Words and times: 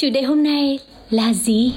Chủ 0.00 0.10
đề 0.10 0.22
hôm 0.22 0.42
nay 0.42 0.78
là 1.10 1.32
gì? 1.32 1.74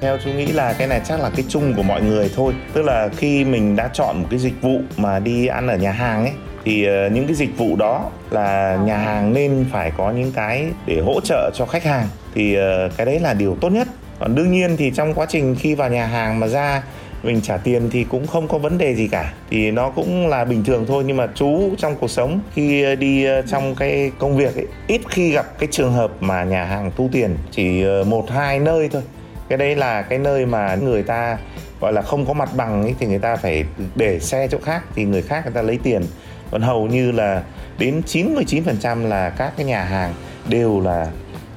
Theo 0.00 0.18
chú 0.24 0.30
nghĩ 0.30 0.46
là 0.46 0.72
cái 0.72 0.88
này 0.88 1.00
chắc 1.04 1.20
là 1.20 1.30
cái 1.30 1.44
chung 1.48 1.74
của 1.76 1.82
mọi 1.82 2.02
người 2.02 2.30
thôi. 2.36 2.52
Tức 2.72 2.82
là 2.82 3.08
khi 3.16 3.44
mình 3.44 3.76
đã 3.76 3.90
chọn 3.92 4.22
một 4.22 4.26
cái 4.30 4.38
dịch 4.38 4.62
vụ 4.62 4.80
mà 4.96 5.18
đi 5.18 5.46
ăn 5.46 5.66
ở 5.66 5.76
nhà 5.76 5.92
hàng 5.92 6.24
ấy, 6.24 6.32
thì 6.64 6.84
ờ, 6.84 7.08
những 7.08 7.26
cái 7.26 7.34
dịch 7.34 7.58
vụ 7.58 7.76
đó 7.76 8.10
là 8.30 8.78
nhà 8.84 8.96
hàng 8.96 9.32
nên 9.32 9.64
phải 9.72 9.92
có 9.96 10.10
những 10.10 10.32
cái 10.32 10.66
để 10.86 11.00
hỗ 11.00 11.20
trợ 11.20 11.50
cho 11.54 11.66
khách 11.66 11.84
hàng. 11.84 12.08
Thì 12.34 12.54
ờ, 12.54 12.90
cái 12.96 13.06
đấy 13.06 13.20
là 13.20 13.34
điều 13.34 13.56
tốt 13.60 13.68
nhất. 13.68 13.88
Còn 14.18 14.34
đương 14.34 14.52
nhiên 14.52 14.76
thì 14.76 14.90
trong 14.94 15.14
quá 15.14 15.26
trình 15.28 15.56
khi 15.58 15.74
vào 15.74 15.90
nhà 15.90 16.06
hàng 16.06 16.40
mà 16.40 16.46
ra 16.46 16.82
mình 17.22 17.40
trả 17.40 17.56
tiền 17.56 17.88
thì 17.90 18.04
cũng 18.04 18.26
không 18.26 18.48
có 18.48 18.58
vấn 18.58 18.78
đề 18.78 18.94
gì 18.94 19.08
cả. 19.08 19.32
Thì 19.50 19.70
nó 19.70 19.90
cũng 19.90 20.28
là 20.28 20.44
bình 20.44 20.64
thường 20.64 20.84
thôi, 20.88 21.04
nhưng 21.06 21.16
mà 21.16 21.26
chú 21.34 21.74
trong 21.78 21.96
cuộc 22.00 22.10
sống 22.10 22.40
khi 22.54 22.96
đi 22.96 23.24
ờ, 23.24 23.42
trong 23.42 23.74
cái 23.74 24.10
công 24.18 24.36
việc 24.36 24.54
ấy, 24.54 24.66
ít 24.86 25.00
khi 25.08 25.30
gặp 25.30 25.58
cái 25.58 25.68
trường 25.72 25.92
hợp 25.92 26.10
mà 26.20 26.44
nhà 26.44 26.64
hàng 26.64 26.90
thu 26.96 27.08
tiền, 27.12 27.36
chỉ 27.50 27.82
ờ, 27.82 28.04
một, 28.04 28.30
hai 28.30 28.58
nơi 28.58 28.88
thôi. 28.88 29.02
Cái 29.48 29.58
đấy 29.58 29.76
là 29.76 30.02
cái 30.02 30.18
nơi 30.18 30.46
mà 30.46 30.74
người 30.74 31.02
ta, 31.02 31.38
gọi 31.80 31.92
là, 31.92 32.02
không 32.02 32.26
có 32.26 32.32
mặt 32.32 32.50
bằng 32.56 32.82
ấy, 32.82 32.94
thì 32.98 33.06
người 33.06 33.18
ta 33.18 33.36
phải 33.36 33.64
để 33.94 34.20
xe 34.20 34.48
chỗ 34.50 34.58
khác 34.64 34.84
thì 34.94 35.04
người 35.04 35.22
khác 35.22 35.44
người 35.44 35.54
ta 35.54 35.62
lấy 35.62 35.78
tiền. 35.82 36.02
Còn 36.50 36.62
hầu 36.62 36.86
như 36.86 37.12
là 37.12 37.42
đến 37.78 38.02
99% 38.06 39.08
là 39.08 39.30
các 39.30 39.52
cái 39.56 39.66
nhà 39.66 39.84
hàng 39.84 40.14
đều 40.48 40.80
là 40.80 41.06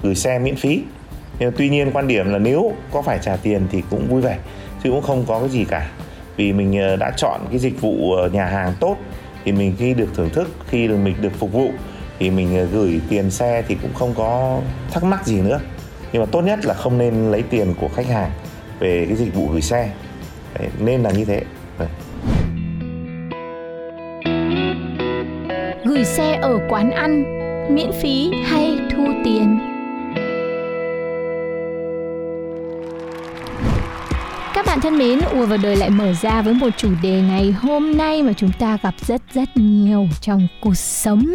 gửi 0.04 0.16
xe 0.16 0.40
miễn 0.40 0.56
phí. 0.56 0.82
Nhưng 1.40 1.52
tuy 1.58 1.70
nhiên 1.70 1.92
quan 1.94 2.08
điểm 2.08 2.32
là 2.32 2.38
nếu 2.40 2.74
có 2.92 3.02
phải 3.02 3.20
trả 3.22 3.36
tiền 3.36 3.68
thì 3.72 3.84
cũng 3.90 4.08
vui 4.08 4.22
vẻ 4.22 4.38
chứ 4.84 4.90
cũng 4.90 5.02
không 5.02 5.26
có 5.28 5.40
cái 5.40 5.50
gì 5.50 5.66
cả. 5.66 5.90
Vì 6.38 6.54
mình 6.54 6.80
ờ, 6.80 6.96
đã 6.96 7.12
chọn 7.18 7.42
cái 7.50 7.60
dịch 7.60 7.82
vụ 7.82 8.14
ờ, 8.14 8.30
nhà 8.30 8.46
hàng 8.46 8.74
tốt 8.80 8.98
thì 9.46 9.52
mình 9.52 9.76
khi 9.80 9.94
được 9.94 10.10
thưởng 10.16 10.30
thức 10.30 10.50
khi 10.68 10.88
được 10.88 10.98
mình 10.98 11.16
được 11.22 11.34
phục 11.40 11.54
vụ 11.54 11.72
thì 12.20 12.30
mình 12.30 12.58
ờ, 12.58 12.66
gửi 12.66 13.02
tiền 13.10 13.32
xe 13.32 13.64
thì 13.68 13.78
cũng 13.82 13.94
không 13.94 14.14
có 14.18 14.60
thắc 14.92 15.04
mắc 15.04 15.26
gì 15.26 15.42
nữa. 15.42 15.60
Nhưng 16.12 16.22
mà 16.22 16.26
tốt 16.32 16.42
nhất 16.42 16.66
là 16.66 16.74
không 16.74 16.98
nên 16.98 17.32
lấy 17.32 17.42
tiền 17.42 17.74
của 17.82 17.88
khách 17.96 18.08
hàng 18.08 18.32
về 18.80 19.06
cái 19.08 19.16
dịch 19.16 19.36
vụ 19.36 19.48
gửi 19.48 19.62
xe. 19.62 19.90
Đấy, 20.60 20.70
nên 20.80 21.04
là 21.04 21.12
như 21.12 21.26
thế. 21.26 21.42
Đấy. 21.80 21.90
gửi 25.86 26.06
xe 26.06 26.40
ở 26.42 26.60
quán 26.70 26.92
ăn 26.92 27.24
miễn 27.76 27.92
phí 28.02 28.32
hay 28.46 28.80
thu 28.92 29.08
tiền? 29.24 29.60
Các 34.54 34.66
bạn 34.66 34.71
thân 34.82 34.98
mến, 34.98 35.20
ùa 35.20 35.46
vào 35.46 35.58
đời 35.58 35.76
lại 35.76 35.90
mở 35.90 36.14
ra 36.14 36.42
với 36.42 36.54
một 36.54 36.70
chủ 36.78 36.90
đề 37.02 37.22
ngày 37.22 37.52
hôm 37.52 37.98
nay 37.98 38.24
mà 38.24 38.34
chúng 38.34 38.52
ta 38.60 38.78
gặp 38.84 38.96
rất 39.08 39.22
rất 39.34 39.50
nhiều 39.56 40.08
trong 40.22 40.48
cuộc 40.62 40.78
sống. 40.78 41.26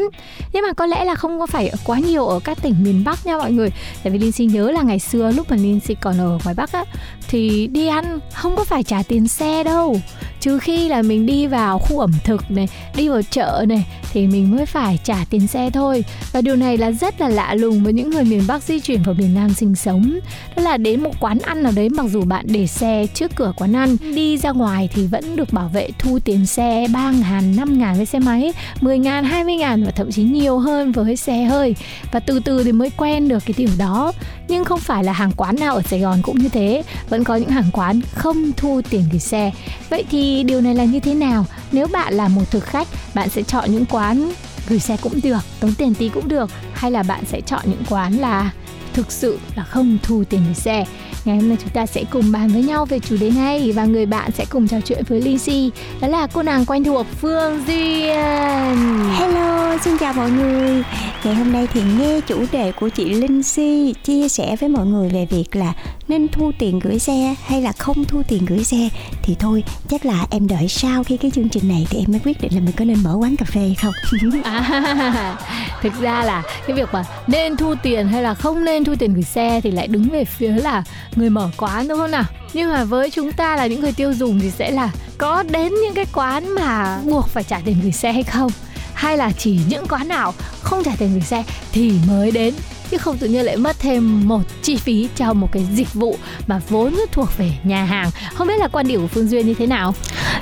Nhưng 0.52 0.62
mà 0.62 0.72
có 0.72 0.86
lẽ 0.86 1.04
là 1.04 1.14
không 1.14 1.38
có 1.38 1.46
phải 1.46 1.72
quá 1.84 1.98
nhiều 1.98 2.26
ở 2.26 2.40
các 2.40 2.62
tỉnh 2.62 2.74
miền 2.82 3.04
Bắc 3.04 3.26
nha 3.26 3.38
mọi 3.38 3.52
người. 3.52 3.70
Tại 4.02 4.10
vì 4.10 4.18
Linh 4.18 4.32
xin 4.32 4.48
nhớ 4.48 4.70
là 4.70 4.82
ngày 4.82 4.98
xưa 4.98 5.30
lúc 5.30 5.50
mà 5.50 5.56
Linh 5.56 5.80
xin 5.80 5.96
còn 6.00 6.18
ở 6.18 6.38
ngoài 6.44 6.54
Bắc 6.54 6.72
á 6.72 6.84
thì 7.28 7.66
đi 7.66 7.86
ăn 7.86 8.18
không 8.32 8.56
có 8.56 8.64
phải 8.64 8.82
trả 8.82 9.02
tiền 9.02 9.28
xe 9.28 9.64
đâu. 9.64 10.00
Trừ 10.40 10.58
khi 10.58 10.88
là 10.88 11.02
mình 11.02 11.26
đi 11.26 11.46
vào 11.46 11.78
khu 11.78 11.98
ẩm 11.98 12.12
thực 12.24 12.50
này, 12.50 12.68
đi 12.96 13.08
vào 13.08 13.22
chợ 13.30 13.64
này 13.68 13.86
thì 14.12 14.26
mình 14.26 14.56
mới 14.56 14.66
phải 14.66 14.98
trả 15.04 15.24
tiền 15.30 15.46
xe 15.46 15.70
thôi. 15.70 16.04
Và 16.32 16.40
điều 16.40 16.56
này 16.56 16.78
là 16.78 16.92
rất 16.92 17.20
là 17.20 17.28
lạ 17.28 17.54
lùng 17.54 17.84
với 17.84 17.92
những 17.92 18.10
người 18.10 18.24
miền 18.24 18.42
Bắc 18.48 18.62
di 18.62 18.80
chuyển 18.80 19.02
vào 19.02 19.14
miền 19.18 19.34
Nam 19.34 19.54
sinh 19.54 19.74
sống. 19.74 20.18
Đó 20.56 20.62
là 20.62 20.76
đến 20.76 21.02
một 21.02 21.10
quán 21.20 21.38
ăn 21.38 21.62
nào 21.62 21.72
đấy 21.76 21.88
mặc 21.88 22.06
dù 22.10 22.24
bạn 22.24 22.44
để 22.48 22.66
xe 22.66 23.06
trước 23.14 23.35
cửa 23.36 23.52
quán 23.56 23.76
ăn, 23.76 23.96
đi 24.00 24.38
ra 24.38 24.50
ngoài 24.50 24.88
thì 24.92 25.06
vẫn 25.06 25.36
được 25.36 25.52
bảo 25.52 25.68
vệ 25.68 25.88
thu 25.98 26.18
tiền 26.18 26.46
xe 26.46 26.86
3 26.92 27.10
ngàn, 27.10 27.56
5 27.56 27.78
ngàn 27.78 27.96
với 27.96 28.06
xe 28.06 28.18
máy, 28.18 28.52
10 28.80 28.98
ngàn, 28.98 29.24
20 29.24 29.54
ngàn 29.54 29.84
và 29.84 29.90
thậm 29.90 30.12
chí 30.12 30.22
nhiều 30.22 30.58
hơn 30.58 30.92
với 30.92 31.16
xe 31.16 31.44
hơi. 31.44 31.76
Và 32.12 32.20
từ 32.20 32.40
từ 32.40 32.64
thì 32.64 32.72
mới 32.72 32.90
quen 32.96 33.28
được 33.28 33.42
cái 33.46 33.54
điều 33.56 33.70
đó. 33.78 34.12
Nhưng 34.48 34.64
không 34.64 34.80
phải 34.80 35.04
là 35.04 35.12
hàng 35.12 35.32
quán 35.36 35.56
nào 35.60 35.74
ở 35.74 35.82
Sài 35.82 36.00
Gòn 36.00 36.22
cũng 36.22 36.38
như 36.38 36.48
thế, 36.48 36.82
vẫn 37.08 37.24
có 37.24 37.36
những 37.36 37.48
hàng 37.48 37.70
quán 37.72 38.00
không 38.14 38.52
thu 38.56 38.80
tiền 38.90 39.04
gửi 39.10 39.20
xe. 39.20 39.50
Vậy 39.90 40.04
thì 40.10 40.42
điều 40.42 40.60
này 40.60 40.74
là 40.74 40.84
như 40.84 41.00
thế 41.00 41.14
nào? 41.14 41.46
Nếu 41.72 41.86
bạn 41.86 42.14
là 42.14 42.28
một 42.28 42.50
thực 42.50 42.64
khách, 42.64 42.88
bạn 43.14 43.28
sẽ 43.28 43.42
chọn 43.42 43.72
những 43.72 43.84
quán 43.86 44.30
gửi 44.68 44.78
xe 44.78 44.96
cũng 45.02 45.20
được, 45.22 45.40
tốn 45.60 45.74
tiền 45.74 45.94
tí 45.94 46.08
cũng 46.08 46.28
được 46.28 46.50
hay 46.74 46.90
là 46.90 47.02
bạn 47.02 47.24
sẽ 47.26 47.40
chọn 47.40 47.60
những 47.64 47.82
quán 47.88 48.18
là 48.18 48.50
thực 48.96 49.12
sự 49.12 49.38
là 49.56 49.64
không 49.64 49.98
thu 50.02 50.24
tiền 50.30 50.40
gửi 50.44 50.54
xe. 50.54 50.84
Ngày 51.24 51.36
hôm 51.36 51.48
nay 51.48 51.56
chúng 51.60 51.70
ta 51.70 51.86
sẽ 51.86 52.04
cùng 52.10 52.32
bàn 52.32 52.48
với 52.48 52.62
nhau 52.62 52.84
về 52.84 52.98
chủ 52.98 53.16
đề 53.20 53.30
này 53.30 53.72
và 53.72 53.84
người 53.84 54.06
bạn 54.06 54.30
sẽ 54.30 54.44
cùng 54.50 54.68
trò 54.68 54.80
chuyện 54.80 55.02
với 55.08 55.20
Lizzy 55.20 55.70
đó 56.00 56.08
là 56.08 56.26
cô 56.32 56.42
nàng 56.42 56.66
quen 56.66 56.84
thuộc 56.84 57.06
Phương 57.20 57.62
Duyên. 57.66 58.76
Hello, 59.14 59.78
xin 59.78 59.98
chào 59.98 60.12
mọi 60.12 60.30
người. 60.30 60.82
Ngày 61.24 61.34
hôm 61.34 61.52
nay 61.52 61.66
thì 61.72 61.82
nghe 61.98 62.20
chủ 62.26 62.44
đề 62.52 62.72
của 62.72 62.88
chị 62.88 63.04
Linh 63.04 63.42
Si 63.42 63.94
chia 64.04 64.28
sẻ 64.28 64.56
với 64.60 64.68
mọi 64.68 64.86
người 64.86 65.08
về 65.08 65.26
việc 65.30 65.56
là 65.56 65.72
nên 66.08 66.28
thu 66.28 66.52
tiền 66.58 66.78
gửi 66.78 66.98
xe 66.98 67.34
hay 67.44 67.62
là 67.62 67.72
không 67.72 68.04
thu 68.04 68.22
tiền 68.28 68.44
gửi 68.46 68.64
xe 68.64 68.88
thì 69.22 69.36
thôi 69.38 69.64
chắc 69.88 70.06
là 70.06 70.26
em 70.30 70.46
đợi 70.48 70.68
sau 70.68 71.04
khi 71.04 71.16
cái 71.16 71.30
chương 71.30 71.48
trình 71.48 71.68
này 71.68 71.86
thì 71.90 71.98
em 71.98 72.10
mới 72.10 72.20
quyết 72.24 72.40
định 72.40 72.54
là 72.54 72.60
mình 72.60 72.74
có 72.76 72.84
nên 72.84 73.02
mở 73.02 73.14
quán 73.20 73.36
cà 73.36 73.44
phê 73.44 73.60
hay 73.60 73.74
không. 73.74 73.92
À, 74.44 75.36
thực 75.82 76.00
ra 76.00 76.22
là 76.22 76.42
cái 76.66 76.76
việc 76.76 76.88
mà 76.92 77.04
nên 77.26 77.56
thu 77.56 77.74
tiền 77.82 78.08
hay 78.08 78.22
là 78.22 78.34
không 78.34 78.64
nên 78.64 78.84
thu 78.84 78.94
tiền 78.98 79.14
gửi 79.14 79.22
xe 79.22 79.60
thì 79.60 79.70
lại 79.70 79.86
đứng 79.86 80.08
về 80.08 80.24
phía 80.24 80.48
là 80.48 80.84
người 81.16 81.30
mở 81.30 81.50
quán 81.56 81.88
đúng 81.88 81.98
không 81.98 82.10
nào? 82.10 82.24
Nhưng 82.52 82.72
mà 82.72 82.84
với 82.84 83.10
chúng 83.10 83.32
ta 83.32 83.56
là 83.56 83.66
những 83.66 83.80
người 83.80 83.92
tiêu 83.92 84.12
dùng 84.12 84.40
thì 84.40 84.50
sẽ 84.50 84.70
là 84.70 84.90
có 85.18 85.42
đến 85.42 85.72
những 85.84 85.94
cái 85.94 86.06
quán 86.12 86.54
mà 86.54 86.98
buộc 87.04 87.28
phải 87.28 87.44
trả 87.44 87.60
tiền 87.64 87.76
gửi 87.82 87.92
xe 87.92 88.12
hay 88.12 88.22
không? 88.22 88.50
Hay 88.94 89.16
là 89.16 89.32
chỉ 89.38 89.60
những 89.68 89.86
quán 89.88 90.08
nào 90.08 90.34
không 90.62 90.84
trả 90.84 90.92
tiền 90.98 91.12
gửi 91.12 91.20
xe 91.20 91.44
thì 91.72 91.92
mới 92.08 92.30
đến 92.30 92.54
chứ 92.90 92.98
không 92.98 93.18
tự 93.18 93.28
nhiên 93.28 93.44
lại 93.44 93.56
mất 93.56 93.76
thêm 93.80 94.28
một 94.28 94.42
chi 94.62 94.76
phí 94.76 95.08
cho 95.16 95.32
một 95.32 95.48
cái 95.52 95.66
dịch 95.74 95.94
vụ 95.94 96.16
mà 96.46 96.60
vốn 96.68 96.94
thuộc 97.12 97.28
về 97.38 97.52
nhà 97.64 97.84
hàng. 97.84 98.10
Không 98.34 98.48
biết 98.48 98.58
là 98.58 98.68
quan 98.68 98.88
điểm 98.88 99.00
của 99.00 99.06
phương 99.06 99.30
duyên 99.30 99.46
như 99.46 99.54
thế 99.54 99.66
nào? 99.66 99.94